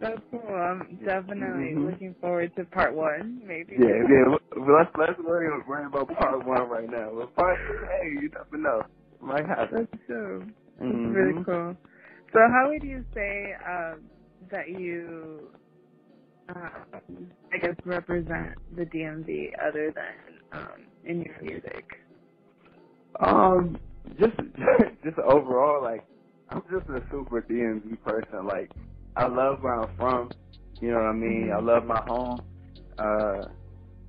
That's 0.00 0.20
cool. 0.30 0.42
I'm 0.42 1.00
definitely 1.04 1.76
Mhm. 1.76 1.90
looking 1.90 2.16
forward 2.20 2.52
to 2.58 2.66
part 2.66 2.94
one, 2.96 3.40
maybe. 3.46 3.78
Yeah, 3.78 4.02
yeah. 4.10 4.24
Well, 4.28 4.78
let's 4.78 4.90
let's 4.98 5.18
worry, 5.20 5.48
worry 5.68 5.86
about 5.86 6.08
part 6.18 6.46
one 6.46 6.68
right 6.68 6.90
now. 6.90 7.10
But 7.14 7.34
part 7.36 7.58
two, 7.68 7.86
hey, 7.86 8.08
you 8.22 8.30
never 8.30 8.58
know. 8.58 8.82
Might 9.20 9.46
happen. 9.46 9.88
That's 9.92 10.04
true. 10.06 10.46
That's 10.88 11.00
Mhm. 11.06 11.12
really 11.12 11.44
cool. 11.44 11.76
So 12.32 12.40
how 12.52 12.70
would 12.70 12.82
you 12.82 13.04
say 13.14 13.54
um, 13.66 14.10
that 14.50 14.68
you, 14.68 15.50
um, 16.54 17.32
I 17.52 17.58
guess, 17.58 17.76
represent 17.84 18.56
the 18.76 18.84
DMV 18.86 19.50
other 19.66 19.92
than 19.94 20.40
um, 20.52 20.88
in 21.04 21.22
your 21.22 21.42
music? 21.42 21.86
Um, 23.20 23.80
just 24.20 24.36
just 25.04 25.18
overall, 25.18 25.82
like 25.82 26.04
I'm 26.50 26.62
just 26.72 26.88
a 26.90 27.02
super 27.10 27.42
DMV 27.42 28.00
person. 28.02 28.46
Like 28.46 28.70
I 29.16 29.26
love 29.26 29.58
where 29.62 29.80
I'm 29.82 29.96
from. 29.96 30.30
You 30.80 30.90
know 30.90 30.96
what 30.96 31.06
I 31.06 31.12
mean? 31.12 31.50
I 31.54 31.60
love 31.60 31.84
my 31.84 32.00
home. 32.06 32.40
Uh, 32.98 33.44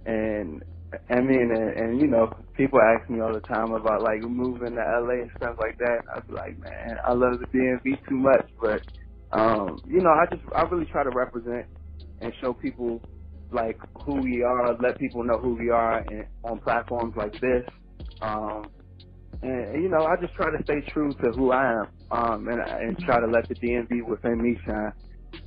and 0.05 0.63
I 1.09 1.21
mean, 1.21 1.51
and, 1.51 1.77
and 1.77 2.01
you 2.01 2.07
know, 2.07 2.33
people 2.57 2.79
ask 2.81 3.09
me 3.09 3.21
all 3.21 3.33
the 3.33 3.41
time 3.41 3.73
about 3.73 4.01
like 4.03 4.21
moving 4.21 4.75
to 4.75 4.81
LA 4.81 5.21
and 5.23 5.31
stuff 5.37 5.55
like 5.59 5.77
that. 5.79 5.99
I 6.13 6.19
be 6.21 6.33
like, 6.33 6.59
man, 6.59 6.97
I 7.05 7.13
love 7.13 7.39
the 7.39 7.47
DMV 7.47 8.07
too 8.07 8.15
much, 8.15 8.49
but 8.61 8.81
um, 9.31 9.81
you 9.87 10.01
know, 10.01 10.11
I 10.11 10.25
just 10.33 10.43
I 10.55 10.63
really 10.63 10.85
try 10.85 11.03
to 11.03 11.09
represent 11.11 11.65
and 12.21 12.33
show 12.41 12.53
people 12.53 13.01
like 13.51 13.79
who 14.05 14.21
we 14.21 14.43
are, 14.43 14.75
let 14.81 14.97
people 14.99 15.23
know 15.23 15.37
who 15.37 15.55
we 15.55 15.69
are, 15.69 15.99
and 15.99 16.25
on 16.43 16.59
platforms 16.59 17.13
like 17.17 17.39
this. 17.41 17.63
Um, 18.21 18.65
and 19.41 19.81
you 19.81 19.89
know, 19.89 20.05
I 20.05 20.15
just 20.21 20.33
try 20.35 20.51
to 20.55 20.63
stay 20.63 20.81
true 20.91 21.13
to 21.13 21.31
who 21.35 21.51
I 21.51 21.71
am, 21.81 21.87
um, 22.11 22.47
and 22.47 22.61
and 22.61 22.97
try 22.99 23.19
to 23.19 23.27
let 23.27 23.47
the 23.49 23.55
DMV 23.55 24.07
within 24.07 24.41
me 24.41 24.57
shine. 24.65 24.93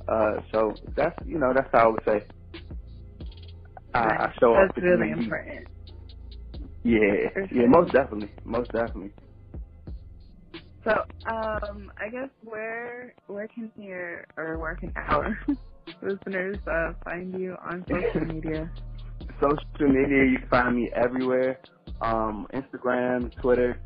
Uh, 0.07 0.41
so 0.51 0.79
that's 0.95 1.15
you 1.25 1.39
know, 1.39 1.53
that's 1.55 1.69
how 1.73 1.89
I 1.89 1.91
would 1.91 2.01
say. 2.05 2.25
I, 3.93 3.99
I 3.99 4.33
show 4.39 4.47
off 4.55 4.69
That's 4.73 4.83
really 4.83 5.11
DMV. 5.11 5.19
important. 5.25 5.67
Yeah, 6.83 7.29
yeah, 7.51 7.65
most 7.67 7.91
definitely, 7.93 8.31
most 8.45 8.71
definitely. 8.71 9.11
So, 10.83 10.91
um, 11.29 11.91
I 11.97 12.09
guess 12.11 12.29
where 12.43 13.13
where 13.27 13.47
can 13.47 13.71
your 13.75 14.25
or 14.37 14.59
where 14.59 14.75
can 14.75 14.91
our 14.95 15.37
listeners 16.01 16.59
uh, 16.67 16.93
find 17.03 17.33
you 17.33 17.55
on 17.65 17.85
social 17.89 18.21
media? 18.27 18.71
Social 19.41 19.89
media, 19.93 20.25
you 20.31 20.39
can 20.39 20.49
find 20.49 20.75
me 20.75 20.91
everywhere. 20.95 21.59
Um, 22.01 22.47
Instagram, 22.53 23.31
Twitter, 23.41 23.79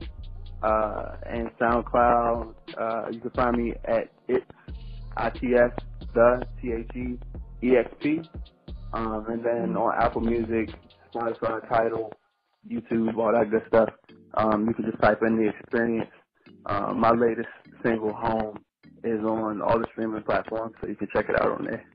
uh, 0.62 1.15
and 1.30 1.50
SoundCloud. 1.60 2.54
Uh, 2.80 3.10
you 3.12 3.19
can 3.19 3.32
find 3.36 3.58
me 3.58 3.74
at 3.86 4.12
it's 4.28 4.45
its 5.41 5.76
the 6.13 6.48
t 6.62 6.72
h 6.72 6.95
e 6.95 7.19
e 7.63 7.76
x 7.78 7.89
p. 8.02 8.22
Um, 8.93 9.26
and 9.30 9.45
then 9.45 9.78
on 9.78 9.93
Apple 10.02 10.22
Music, 10.22 10.74
Spotify, 11.13 11.67
Tidal, 11.69 12.12
YouTube, 12.69 13.15
all 13.17 13.32
that 13.32 13.52
good 13.52 13.62
stuff. 13.67 13.89
Um, 14.36 14.67
you 14.67 14.74
can 14.74 14.86
just 14.86 15.02
type 15.02 15.19
in 15.22 15.38
the 15.38 15.50
experience. 15.50 16.10
Um, 16.65 17.00
my 17.00 17.12
latest 17.12 17.50
single, 17.84 18.13
Home, 18.13 18.60
is 19.04 19.19
on 19.24 19.62
all 19.62 19.80
the 19.80 19.88
streaming 19.91 20.24
platforms, 20.24 20.74
so 20.82 20.88
you 20.88 20.95
can 20.95 21.08
check 21.13 21.30
it 21.30 21.41
out 21.41 21.52
on 21.52 21.65
there. 21.65 21.86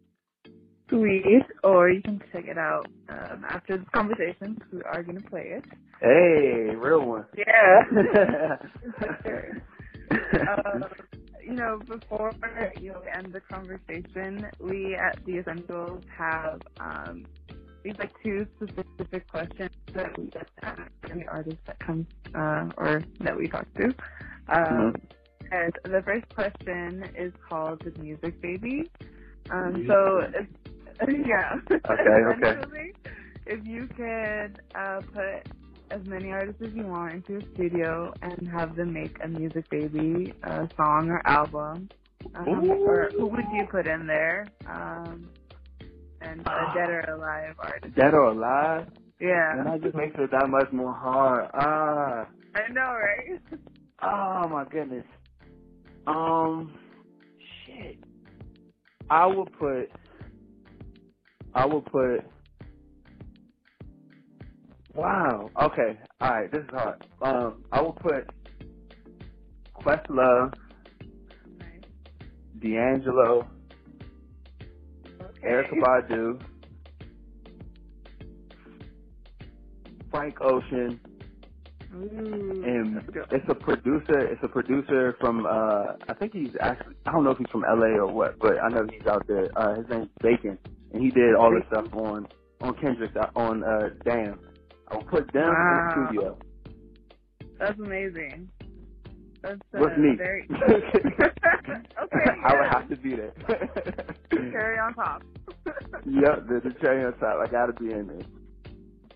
Sweet. 0.95 1.43
Or 1.65 1.91
you 1.91 2.03
can 2.03 2.23
check 2.33 2.47
it 2.47 2.59
out 2.59 2.87
um, 3.09 3.45
after 3.49 3.77
this 3.79 3.87
conversation. 3.93 4.57
We 4.73 4.83
are 4.83 5.03
gonna 5.03 5.21
play 5.23 5.59
it. 5.59 5.65
Hey, 6.01 6.75
real 6.77 7.05
one. 7.05 7.25
Yeah. 7.37 8.57
Sure. 9.23 9.63
Uh, 10.13 10.81
you 11.43 11.55
know, 11.55 11.79
before 11.89 12.33
you 12.81 12.93
know, 12.93 13.01
we 13.03 13.11
end 13.11 13.33
the 13.33 13.41
conversation, 13.41 14.47
we 14.61 14.95
at 14.95 15.19
the 15.25 15.39
Essentials 15.39 16.03
have 16.17 16.61
um, 16.79 17.25
these 17.83 17.95
like 17.99 18.13
two 18.23 18.47
specific 18.57 19.27
questions 19.29 19.71
that 19.95 20.17
we 20.19 20.27
just 20.27 20.47
ask 20.63 20.81
any 21.11 21.27
artist 21.27 21.59
that 21.67 21.79
comes 21.81 22.07
uh, 22.35 22.69
or 22.77 23.03
that 23.21 23.37
we 23.37 23.49
talk 23.49 23.67
to. 23.75 23.95
Um, 24.49 24.95
And 25.51 25.73
the 25.85 26.03
first 26.03 26.29
question 26.35 27.05
is 27.17 27.33
called 27.49 27.83
the 27.85 27.99
Music 28.01 28.41
Baby. 28.41 28.91
Um, 29.51 29.85
so, 29.87 30.21
if, 30.35 30.47
yeah. 31.27 31.57
Okay, 31.71 31.81
okay. 32.47 32.93
If 33.47 33.65
you 33.67 33.87
could 33.89 34.61
uh, 34.75 35.01
put 35.13 35.49
as 35.91 36.05
many 36.07 36.33
artists 36.33 36.63
as 36.63 36.73
you 36.75 36.87
want 36.87 37.15
into 37.15 37.37
a 37.37 37.55
studio 37.55 38.13
and 38.23 38.49
have 38.49 38.75
them 38.77 38.93
make 38.93 39.17
a 39.23 39.29
music 39.29 39.69
baby, 39.71 40.33
a 40.45 40.69
song 40.77 41.11
or 41.11 41.21
album. 41.27 41.89
Um, 42.35 42.71
or 42.71 43.11
who 43.13 43.27
would 43.27 43.45
you 43.53 43.67
put 43.71 43.87
in 43.87 44.07
there? 44.07 44.47
Um, 44.67 45.29
and 46.23 46.41
a 46.41 46.73
dead 46.75 46.89
or 46.89 47.01
alive 47.01 47.55
artist. 47.59 47.95
Dead 47.95 48.15
or 48.15 48.29
alive? 48.29 48.89
Yeah. 49.21 49.59
And 49.59 49.67
that 49.67 49.83
just 49.83 49.95
makes 49.95 50.17
it 50.19 50.31
that 50.31 50.49
much 50.49 50.73
more 50.73 50.95
hard. 50.95 51.51
Ah. 51.55 52.27
I 52.55 52.73
know, 52.73 52.95
right? 52.95 53.41
Oh 54.03 54.49
my 54.49 54.65
goodness. 54.71 55.05
Um, 56.07 56.75
shit. 57.67 57.99
I 59.11 59.27
would 59.27 59.53
put. 59.59 59.91
I 61.55 61.67
will 61.67 61.83
put. 61.83 62.21
Wow. 64.95 65.51
Okay. 65.63 65.99
All 66.21 66.31
right. 66.31 66.53
This 66.53 66.63
is 66.63 66.71
hard. 66.73 67.07
Um, 67.23 67.65
I 67.73 67.81
will 67.83 67.95
put 67.95 68.31
Questlove. 69.85 70.55
D'Angelo, 72.59 73.49
Okay. 75.21 75.49
Erykah 75.49 75.79
Badu, 75.83 76.41
Frank 80.11 80.37
Ocean, 80.41 81.01
Ooh, 81.95 82.65
and 82.65 83.03
it's 83.31 83.47
a 83.49 83.55
producer. 83.55 84.21
It's 84.33 84.43
a 84.45 84.49
producer 84.49 85.17
from. 85.21 85.47
uh 85.47 85.95
I 86.09 86.15
think 86.19 86.33
he's 86.35 86.51
actually. 86.61 86.97
I 87.07 87.13
don't 87.13 87.25
know 87.25 87.33
if 87.33 87.39
he's 87.39 87.51
from 87.51 87.65
L.A. 87.65 88.01
or 88.01 88.13
what, 88.13 88.39
but 88.41 88.55
I 88.63 88.69
know 88.71 88.87
he's 88.91 89.07
out 89.07 89.27
there. 89.29 89.51
Uh 89.57 89.77
His 89.77 89.87
name's 89.91 90.09
Bēkon, 90.23 90.59
and 90.95 91.03
he 91.03 91.11
did 91.11 91.35
all 91.35 91.51
the 91.51 91.61
stuff 91.69 91.93
on 91.95 92.27
on 92.63 92.75
Kendrick's 92.77 93.15
uh, 93.17 93.27
on 93.37 93.63
uh 93.65 93.91
Damn. 94.05 94.39
I'll 94.89 95.03
put 95.03 95.31
them 95.33 95.49
Wow. 95.49 95.93
in 95.97 96.01
the 96.01 96.09
studio. 96.09 96.39
That's 97.59 97.79
amazing. 97.79 98.49
That's 99.43 99.61
uh, 99.75 99.79
With 99.81 99.99
me. 99.99 100.15
very. 100.17 100.49
okay. 100.71 102.31
I 102.45 102.55
would 102.61 102.69
have 102.71 102.89
to 102.89 102.97
be 102.97 103.15
there. 103.15 103.33
Cherry 104.31 104.79
on 104.79 104.95
top. 104.95 105.23
yep, 106.07 106.47
there's 106.49 106.65
a 106.65 106.73
cherry 106.81 107.05
on 107.05 107.13
top. 107.19 107.39
I 107.43 107.51
gotta 107.51 107.73
be 107.75 107.93
in 107.93 108.07
there. 108.07 108.19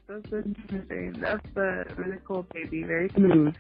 That's 0.09 0.33
interesting. 0.33 1.13
That's 1.21 1.47
a 1.57 1.85
really 1.97 2.17
cool 2.27 2.47
baby. 2.55 2.83
Very 2.83 3.11
smooth. 3.15 3.55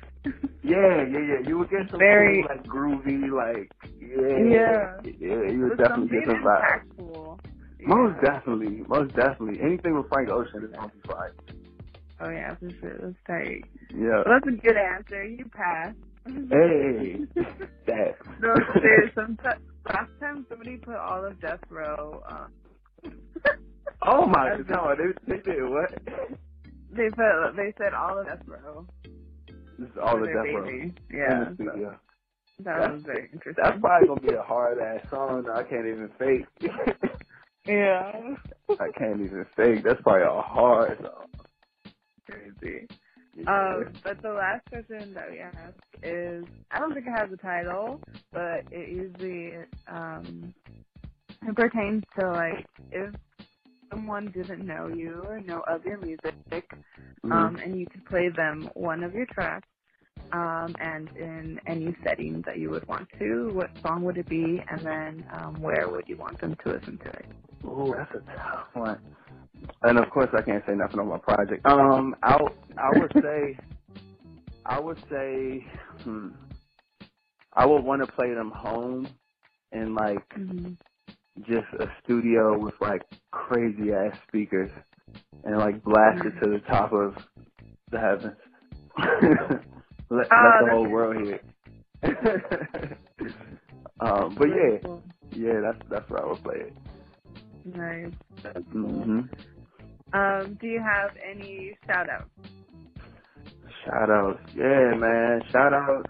Yeah, 0.63 1.05
yeah, 1.05 1.19
yeah. 1.19 1.47
You 1.49 1.59
would 1.59 1.71
get 1.71 1.91
some 1.91 1.99
Very- 1.99 2.43
cool, 2.43 2.57
like 2.57 2.65
groovy, 2.67 3.31
like 3.31 3.71
yeah, 4.01 4.39
Yeah. 4.39 4.97
yeah. 5.05 5.51
You 5.51 5.61
would 5.63 5.71
With 5.71 5.79
definitely 5.79 6.09
get 6.19 6.27
some 6.27 6.43
vibes. 6.43 6.83
impactful. 6.99 7.41
Most 7.81 8.21
definitely, 8.25 8.83
most 8.89 9.15
definitely. 9.15 9.61
Anything 9.63 9.97
with 9.97 10.09
Frank 10.09 10.31
Ocean 10.31 10.65
is 10.65 10.71
gonna 10.75 10.89
be 10.89 11.01
fine. 11.09 11.31
Oh 12.21 12.31
yeah, 12.31 12.55
for 12.57 12.71
sure. 12.81 12.99
That's 13.01 13.15
tight. 13.27 13.65
Yeah. 13.95 14.23
Well, 14.27 14.41
that's 14.41 14.47
a 14.49 14.51
good 14.61 14.77
answer. 14.77 15.25
You 15.25 15.45
passed. 15.55 15.97
Hey, 16.27 17.21
that. 17.87 18.17
no. 18.41 18.55
Sometimes, 19.15 19.63
last 19.87 20.11
time 20.21 20.45
somebody 20.49 20.77
put 20.77 20.97
all 20.97 21.25
of 21.25 21.41
Death 21.41 21.61
Row. 21.71 22.23
Um, 22.29 23.13
oh 24.03 24.27
my 24.27 24.59
god, 24.69 24.99
they, 24.99 25.35
they 25.37 25.41
did 25.43 25.63
what? 25.69 25.91
they 26.93 27.09
put. 27.11 27.57
They 27.57 27.73
said 27.79 27.95
all 27.95 28.19
of 28.19 28.27
Death 28.27 28.43
Row. 28.47 28.87
This 29.79 29.89
is 29.89 29.97
all 30.03 30.17
their 30.21 30.35
Death 30.35 30.55
Row 30.55 30.65
baby. 30.65 30.79
in 30.81 30.95
Yeah. 31.17 31.45
the 31.45 31.55
studio. 31.55 31.99
That 32.65 32.65
That's- 32.81 32.93
was 32.95 33.03
very 33.05 33.29
interesting. 33.33 33.63
That's 33.65 33.81
probably 33.81 34.09
gonna 34.09 34.21
be 34.21 34.35
a 34.35 34.43
hard 34.43 34.79
ass 34.81 35.09
song. 35.11 35.45
that 35.45 35.55
I 35.57 35.63
can't 35.63 35.87
even 35.87 36.11
fake. 36.19 36.47
Yeah. 37.69 38.35
I 38.81 38.89
can't 38.97 39.21
even 39.21 39.47
fake. 39.57 39.85
That's 39.85 40.01
probably 40.03 40.23
a 40.23 40.43
hard 40.43 40.99
song. 41.01 41.27
Crazy. 42.29 42.87
Um, 43.47 43.93
but 44.03 44.21
the 44.21 44.33
last 44.33 44.67
question 44.69 45.15
that 45.15 45.31
we 45.31 45.39
ask 45.39 45.75
is, 46.03 46.45
I 46.71 46.79
don't 46.81 46.93
think 46.93 47.07
it 47.07 47.11
has 47.11 47.31
a 47.33 47.37
title, 47.37 48.01
but 48.33 48.65
it 48.71 48.89
usually 48.91 49.55
um, 49.87 50.53
it 51.47 51.55
pertains 51.57 52.05
to 52.19 52.31
like 52.31 52.67
if 52.91 53.15
someone 53.91 54.27
didn't 54.33 54.67
know 54.67 54.89
you 54.89 55.23
or 55.27 55.41
know 55.41 55.61
of 55.69 55.85
your 55.85 55.99
music, 55.99 56.35
Mhm. 57.25 57.33
um, 57.33 57.57
and 57.57 57.79
you 57.79 57.87
could 57.87 58.05
play 58.07 58.29
them 58.29 58.71
one 58.75 59.03
of 59.05 59.15
your 59.15 59.27
tracks, 59.27 59.69
um, 60.33 60.77
and 60.81 61.11
in 61.17 61.61
any 61.67 61.97
setting 62.07 62.43
that 62.47 62.59
you 62.59 62.71
would 62.71 62.87
want 62.89 63.09
to, 63.19 63.53
what 63.55 63.71
song 63.83 64.05
would 64.05 64.19
it 64.19 64.29
be, 64.29 64.61
and 64.71 64.87
then 64.87 65.27
um, 65.35 65.61
where 65.63 65.91
would 65.91 66.07
you 66.09 66.17
want 66.19 66.41
them 66.41 66.57
to 66.65 66.73
listen 66.73 66.99
to 66.99 67.11
it? 67.11 67.27
Ooh, 67.67 67.95
that's 67.97 68.13
a 68.15 68.21
tough 68.33 68.69
one. 68.75 69.01
And 69.83 69.99
of 69.99 70.11
course, 70.13 70.29
I 70.35 70.43
can't 70.43 70.65
say 70.67 70.75
nothing 70.75 71.01
on 71.01 71.09
my 71.09 71.19
project. 71.19 71.67
Um, 71.67 72.17
I 72.23 72.37
I 72.79 72.91
would 72.93 73.13
say, 73.23 73.59
I 74.65 74.81
would 74.81 74.99
say, 75.11 75.67
hmm, 76.05 76.29
I 77.55 77.67
would 77.67 77.85
want 77.85 78.03
to 78.03 78.15
play 78.15 78.35
them 78.35 78.53
home 78.55 79.11
in 79.73 79.95
like 79.95 80.29
Mm-hmm. 80.39 80.73
just 81.41 81.69
a 81.81 81.87
studio 82.05 82.59
with 82.59 82.75
like 82.81 83.03
crazy 83.33 83.93
ass 83.93 84.19
speakers 84.29 84.71
and 85.45 85.59
like 85.59 85.83
blast 85.85 86.25
it 86.27 86.35
to 86.45 86.51
the 86.53 86.61
top 86.69 86.93
of 86.93 87.15
the 87.93 87.99
heavens. 88.01 88.39
let, 90.11 90.27
Oh, 90.33 90.51
let 90.61 90.61
the 90.61 90.71
whole 90.71 90.89
world 90.89 91.17
hear 91.23 91.35
it. 91.35 91.45
um, 94.01 94.35
but 94.39 94.47
yeah, 94.49 94.79
yeah, 95.33 95.61
that's 95.63 95.79
that's 95.91 96.11
where 96.11 96.25
I 96.25 96.29
would 96.29 96.43
play 96.43 96.57
it. 96.57 96.77
Nice. 97.65 98.13
That's 98.43 98.65
cool. 98.73 99.03
hmm 99.03 99.21
Um, 100.13 100.55
do 100.61 100.67
you 100.67 100.81
have 100.81 101.11
any 101.29 101.77
shout 101.87 102.09
outs? 102.09 102.31
Shout 103.85 104.11
out, 104.11 104.41
yeah, 104.55 104.95
man. 104.97 105.41
Shout 105.53 105.73
out. 105.75 106.07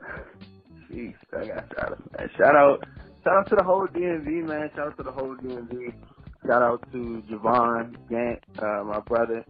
Jeez, 0.91 1.15
I 1.33 1.47
got 1.47 1.65
shout 1.75 1.93
out, 1.93 2.13
man. 2.19 2.31
Shout 2.37 2.57
out, 2.57 2.85
shout 3.25 3.37
out 3.39 3.49
to 3.51 3.57
the 3.57 3.65
whole 3.65 3.87
DMV, 3.89 4.47
man. 4.47 4.71
Shout 4.75 4.89
out 4.89 4.97
to 4.99 5.03
the 5.03 5.13
whole 5.13 5.37
DMV. 5.37 5.93
Shout 6.47 6.63
out 6.63 6.83
to 6.93 7.23
Javon 7.31 7.97
Gant, 8.09 8.41
uh, 8.59 8.85
my 8.85 9.01
brother. 9.01 9.45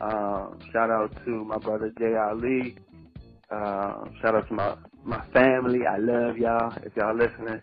Um, 0.00 0.58
shout 0.72 0.90
out 0.90 1.14
to 1.26 1.44
my 1.44 1.58
brother 1.58 1.92
Jay 1.98 2.14
Ali. 2.16 2.76
Um, 3.50 4.14
shout 4.22 4.34
out 4.34 4.48
to 4.48 4.54
my 4.54 4.76
my 5.04 5.24
family. 5.32 5.80
I 5.88 5.98
love 5.98 6.36
y'all. 6.38 6.72
If 6.84 6.94
y'all 6.96 7.16
listening. 7.16 7.60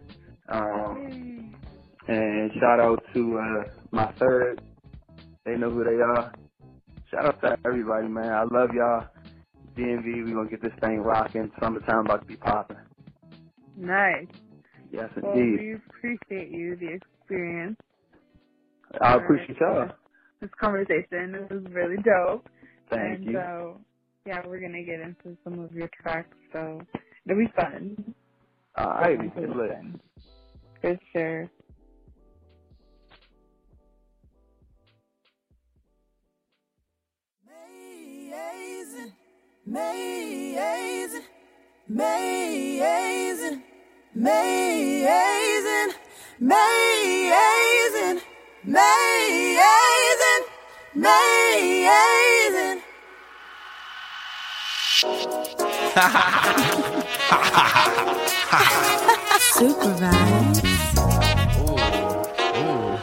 Um, 0.49 1.55
and 2.07 2.51
shout 2.59 2.79
out 2.79 3.03
to 3.13 3.37
uh, 3.39 3.63
my 3.91 4.11
third. 4.19 4.61
They 5.45 5.55
know 5.55 5.69
who 5.71 5.83
they 5.83 6.01
are. 6.01 6.33
Shout 7.11 7.25
out 7.25 7.41
to 7.41 7.57
everybody, 7.65 8.07
man. 8.07 8.31
I 8.31 8.43
love 8.43 8.69
y'all. 8.73 9.07
DMV, 9.77 10.25
we 10.25 10.31
gonna 10.33 10.49
get 10.49 10.61
this 10.61 10.73
thing 10.81 10.99
rocking. 10.99 11.51
Summertime 11.61 12.05
about 12.05 12.21
to 12.21 12.25
be 12.27 12.35
popping. 12.35 12.77
Nice. 13.77 14.27
Yes, 14.91 15.09
Well, 15.21 15.33
indeed. 15.33 15.59
we 15.59 15.73
appreciate 15.75 16.49
you, 16.51 16.75
the 16.75 16.93
experience. 16.93 17.77
I 19.01 19.15
appreciate 19.15 19.59
y'all. 19.59 19.89
This 20.41 20.49
conversation 20.59 21.35
it 21.35 21.51
was 21.51 21.63
really 21.71 21.97
dope. 21.97 22.47
Thank 22.89 23.19
and 23.19 23.25
you. 23.25 23.33
so, 23.33 23.81
yeah, 24.27 24.41
we're 24.45 24.59
gonna 24.59 24.83
get 24.83 24.99
into 24.99 25.37
some 25.43 25.59
of 25.59 25.71
your 25.73 25.89
tracks, 26.01 26.35
so 26.51 26.81
it'll 27.25 27.37
be 27.39 27.51
fun. 27.55 28.13
All 28.75 28.89
right, 28.89 29.17
Definitely 29.17 29.43
it's 29.43 29.55
lit. 29.55 29.71
fun. 29.71 29.99
For 30.81 30.99
sure. 31.13 31.49
Amazing, 37.85 39.13
amazing, 39.67 41.21
amazing, 41.89 43.63
amazing, 44.15 45.91
amazing, 46.41 48.21
amazing, 48.65 50.43
amazing. 50.95 52.16
Supervise. 54.97 55.13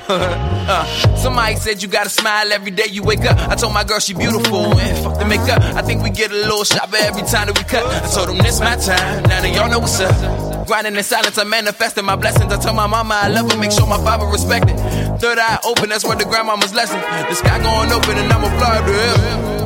Somebody 1.22 1.54
said 1.56 1.82
you 1.82 1.88
gotta 1.88 2.10
smile 2.10 2.52
every 2.52 2.72
day 2.72 2.86
you 2.90 3.04
wake 3.04 3.20
up. 3.20 3.38
I 3.48 3.54
told 3.54 3.74
my 3.74 3.84
girl 3.84 4.00
she 4.00 4.12
beautiful 4.12 4.76
and 4.76 5.04
fuck 5.04 5.20
the 5.20 5.24
makeup. 5.24 5.62
I 5.62 5.82
think 5.82 6.02
we 6.02 6.10
get 6.10 6.32
a 6.32 6.34
little 6.34 6.64
sharper 6.64 6.96
every 6.96 7.22
time 7.22 7.46
that 7.46 7.56
we 7.56 7.62
cut. 7.62 7.86
I 7.86 8.08
told 8.12 8.28
them 8.28 8.38
this 8.38 8.58
my 8.58 8.74
time. 8.74 9.22
Now 9.22 9.40
that 9.42 9.54
y'all 9.54 9.70
know 9.70 9.78
what's 9.78 10.00
up. 10.00 10.66
Grinding 10.66 10.96
in 10.96 11.02
silence, 11.04 11.38
I 11.38 11.44
manifested 11.44 12.04
my 12.04 12.16
blessings. 12.16 12.52
I 12.52 12.58
told 12.58 12.74
my 12.74 12.88
mama 12.88 13.14
I 13.22 13.28
love 13.28 13.52
her, 13.52 13.58
make 13.58 13.70
sure 13.70 13.86
my 13.86 13.98
father 13.98 14.26
respect 14.26 14.68
it. 14.68 14.76
Third 15.20 15.38
eye 15.38 15.60
open, 15.64 15.90
that's 15.90 16.04
where 16.04 16.16
the 16.16 16.24
grandmama's 16.24 16.74
lesson. 16.74 17.00
The 17.00 17.34
sky 17.34 17.62
going 17.62 17.92
open 17.92 18.18
and 18.18 18.32
I'ma 18.32 18.48
fly 18.58 18.78
to 18.84 18.92
heaven. 18.92 19.63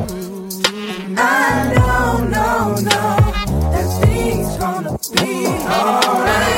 I 1.17 1.73
know, 1.73 2.23
no, 2.25 2.75
no, 2.75 3.31
that 3.71 4.01
things 4.03 4.57
gonna 4.57 4.97
be 5.15 5.47
alright. 5.47 6.48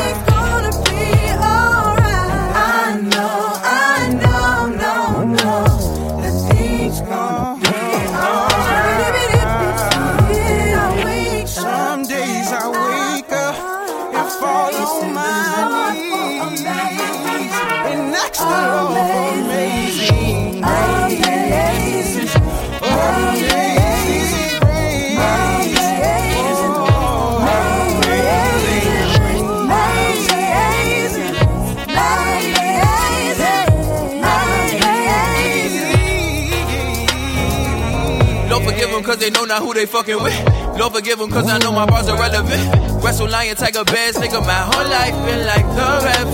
Know 39.32 39.46
not 39.46 39.62
who 39.62 39.74
they 39.74 39.86
fucking 39.86 40.22
with. 40.22 40.78
Lord 40.78 40.94
forgive 40.94 41.20
them 41.20 41.30
cause 41.32 41.50
I 41.50 41.58
know 41.60 41.72
my 41.72 41.86
bars 41.86 42.08
are 42.08 42.18
relevant. 42.18 43.04
Wrestle 43.04 43.30
lion, 43.30 43.56
tiger, 43.56 43.84
bears, 43.84 44.16
nigga, 44.16 44.42
my 44.46 44.54
whole 44.54 44.88
life 44.90 45.16
been 45.26 45.46
like 45.46 45.66
the 45.76 46.06
red 46.06 46.28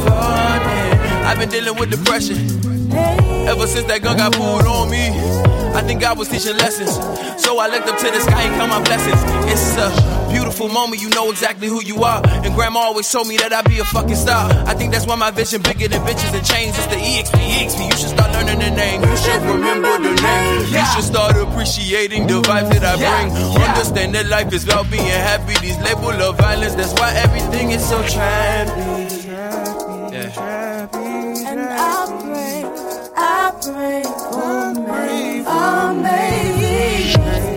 I've 1.27 1.39
been 1.39 1.49
dealing 1.49 1.77
with 1.77 1.91
depression. 1.91 2.56
Ever 3.47 3.67
since 3.67 3.87
that 3.87 4.01
gun 4.01 4.17
got 4.17 4.33
pulled 4.33 4.65
on 4.65 4.89
me, 4.89 5.07
I 5.73 5.81
think 5.81 6.01
God 6.01 6.17
was 6.17 6.27
teaching 6.27 6.57
lessons. 6.57 6.91
So 7.41 7.59
I 7.59 7.67
looked 7.67 7.87
up 7.87 7.97
to 7.99 8.11
the 8.11 8.19
sky 8.19 8.41
and 8.43 8.53
count 8.55 8.69
my 8.69 8.83
blessings. 8.83 9.21
It's 9.47 9.77
a 9.77 9.87
beautiful 10.29 10.67
moment, 10.67 11.01
you 11.01 11.09
know 11.09 11.29
exactly 11.31 11.67
who 11.67 11.81
you 11.83 12.03
are. 12.03 12.21
And 12.25 12.53
grandma 12.55 12.79
always 12.79 13.09
told 13.09 13.27
me 13.27 13.37
that 13.37 13.53
I'd 13.53 13.65
be 13.65 13.79
a 13.79 13.85
fucking 13.85 14.15
star. 14.15 14.51
I 14.67 14.73
think 14.73 14.91
that's 14.91 15.05
why 15.07 15.15
my 15.15 15.31
vision 15.31 15.61
bigger 15.61 15.87
than 15.87 16.01
bitches 16.01 16.33
and 16.35 16.45
chains. 16.45 16.75
It's 16.77 16.87
the 16.87 16.99
EXP, 16.99 17.39
EXP. 17.39 17.79
You 17.87 17.97
should 17.97 18.09
start 18.09 18.31
learning 18.33 18.59
the 18.59 18.71
name. 18.71 19.01
You 19.01 19.17
should 19.17 19.41
remember 19.43 19.95
the 19.97 20.13
name. 20.19 20.59
You 20.67 20.85
should 20.91 21.05
start 21.05 21.37
appreciating 21.37 22.27
the 22.27 22.41
vibes 22.41 22.69
that 22.73 22.83
I 22.83 22.95
bring. 22.97 23.31
Understand 23.63 24.15
that 24.15 24.27
life 24.27 24.51
is 24.51 24.65
about 24.65 24.91
being 24.91 25.05
happy. 25.05 25.55
These 25.61 25.77
label 25.79 26.11
of 26.21 26.37
violence, 26.37 26.75
that's 26.75 26.93
why 26.99 27.13
everything 27.15 27.71
is 27.71 27.87
so 27.87 28.01
trappy. 28.03 29.16
I 33.69 33.73
pray 33.73 34.03
for 34.03 34.73
me, 34.73 35.43
amazing, 35.45 37.15
amazing, 37.21 37.56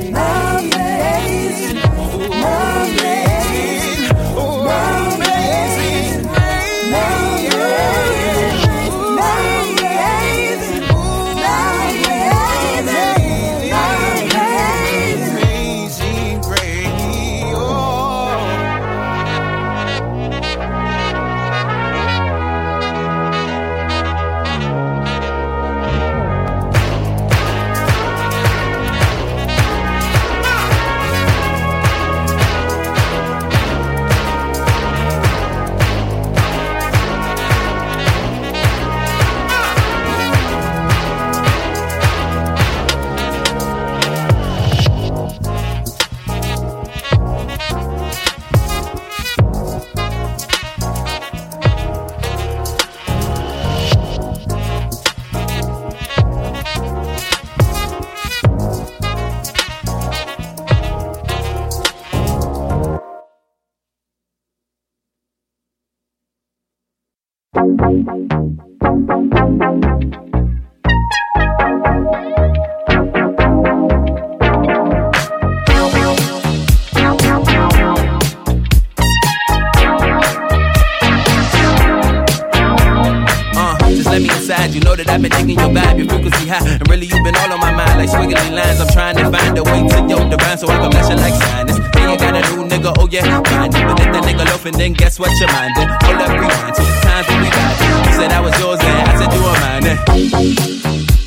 nigga, 92.90 93.02
oh 93.02 93.08
yeah, 93.10 93.42
fine. 93.42 93.70
But 93.70 94.00
if 94.00 94.12
that 94.12 94.24
nigga 94.24 94.44
loafing, 94.46 94.72
then 94.72 94.92
guess 94.92 95.18
what 95.18 95.30
you're 95.38 95.48
minding? 95.52 95.88
Hold 95.88 96.20
up, 96.20 96.30
rewind 96.30 96.74
the 96.76 97.00
times 97.02 97.28
when 97.28 97.42
we 97.42 97.50
got 97.50 98.06
You 98.06 98.12
said 98.12 98.32
I 98.32 98.40
was 98.40 98.58
yours, 98.58 98.80
and 98.80 99.08
I 99.08 99.14
said 99.18 99.32
you 99.32 99.42
were 99.42 99.60
mine. 99.60 101.19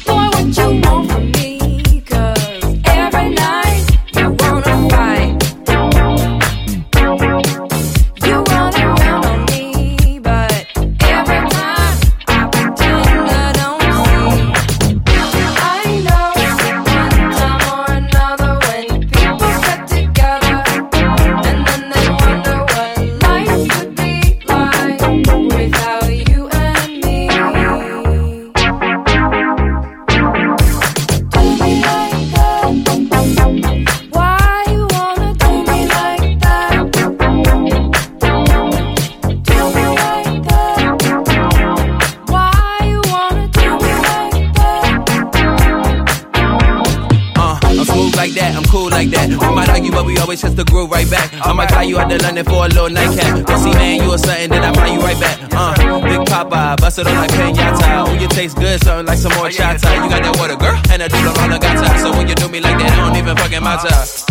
Fly 52.43 52.53
you 52.53 52.61
out 52.61 52.71
to 52.71 52.83
London 52.83 52.83
for 52.83 52.83
a 52.83 52.83
little 52.83 52.89
nightcap. 52.89 53.59
See 53.59 53.71
man, 53.71 54.01
you 54.01 54.11
or 54.11 54.17
something, 54.17 54.49
then 54.49 54.63
I 54.63 54.71
buy 54.73 54.87
you 54.87 54.99
right 54.99 55.19
back. 55.19 55.39
Uh, 55.51 56.01
Big 56.01 56.27
Papa, 56.27 56.75
bust 56.79 56.99
it 56.99 57.07
on 57.07 57.15
like 57.15 57.31
Kenyatta. 57.31 58.07
Oh, 58.07 58.13
you 58.13 58.27
taste 58.27 58.57
good, 58.57 58.81
something 58.83 59.05
like 59.05 59.17
some 59.17 59.31
horchata. 59.33 60.03
You 60.03 60.09
got 60.09 60.23
that 60.23 60.37
water, 60.37 60.55
girl, 60.55 60.79
and 60.91 61.03
I 61.03 61.07
do 61.07 61.17
the 61.17 61.59
gata. 61.59 61.99
So 61.99 62.11
when 62.11 62.27
you 62.27 62.35
do 62.35 62.49
me 62.49 62.59
like 62.59 62.77
that, 62.79 62.91
I 62.91 63.07
don't 63.07 63.17
even 63.17 63.35
fucking 63.37 63.63
matter. 63.63 64.22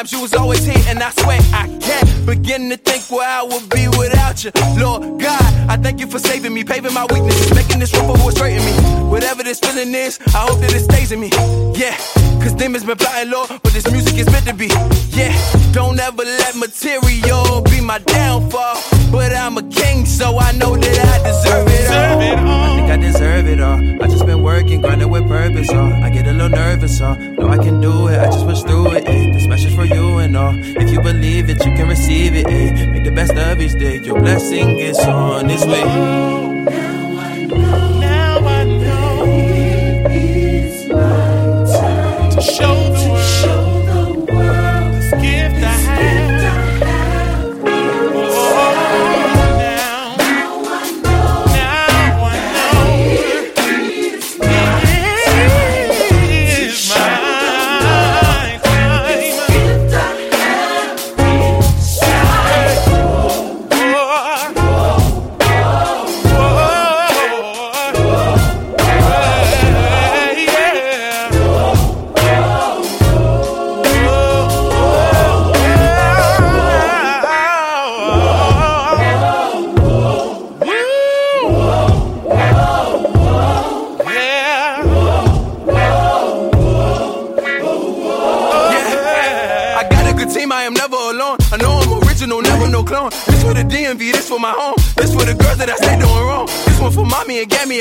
times 0.00 0.12
you 0.12 0.20
was 0.22 0.32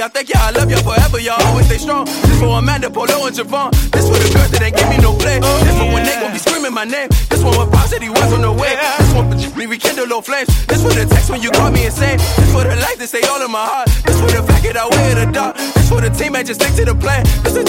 I 0.02 0.08
thank 0.08 0.30
y'all 0.30 0.54
love 0.56 0.72
y'all 0.72 0.80
forever, 0.80 1.20
y'all 1.20 1.42
always 1.52 1.66
stay 1.66 1.78
strong. 1.78 2.06
This 2.06 2.40
for 2.40 2.56
Amanda, 2.56 2.90
Polo, 2.90 3.28
and 3.28 3.36
Javon. 3.36 3.72
This 3.92 4.08
for 4.08 4.16
the 4.16 4.32
girls 4.32 4.52
that 4.56 4.64
ain't 4.64 4.78
give 4.78 4.88
me 4.88 4.98
no 4.98 5.12
play. 5.12 5.44
Oh, 5.44 5.60
this 5.60 5.76
for 5.76 5.84
yeah. 5.84 5.94
when 5.94 6.04
they 6.08 6.16
gon' 6.16 6.32
be 6.32 6.40
screaming 6.40 6.74
my 6.74 6.86
name. 6.86 7.10
This 7.28 7.44
one 7.44 7.58
with 7.60 7.68
pops 7.68 7.92
that 7.92 8.02
he 8.02 8.08
was 8.08 8.32
on 8.32 8.42
the 8.42 8.52
way. 8.52 8.72
Yeah. 8.80 8.96
This 8.96 9.12
one 9.12 9.28
for 9.28 9.60
me 9.60 9.66
rekindle 9.66 10.08
old 10.14 10.24
flames. 10.24 10.48
This 10.68 10.80
for 10.80 10.96
the 10.96 11.04
text 11.04 11.30
when 11.30 11.42
you 11.44 11.52
call 11.52 11.72
me 11.72 11.86
insane. 11.86 12.18
This 12.18 12.52
for 12.56 12.64
the 12.64 12.80
life 12.80 12.96
that 12.96 13.08
stay 13.12 13.28
all 13.28 13.44
in 13.44 13.52
my 13.52 13.60
heart. 13.60 13.92
This 14.08 14.16
for 14.24 14.32
the 14.32 14.40
fact 14.40 14.64
that 14.64 14.78
I 14.80 14.88
wear 14.88 15.20
the 15.20 15.28
dark. 15.32 15.58
This 15.58 15.90
for 15.92 16.00
the 16.00 16.10
team 16.16 16.34
that 16.34 16.48
just 16.48 16.64
stick 16.64 16.74
to 16.80 16.86
the 16.88 16.96
plan. 16.96 17.28
This 17.44 17.60
is 17.60 17.68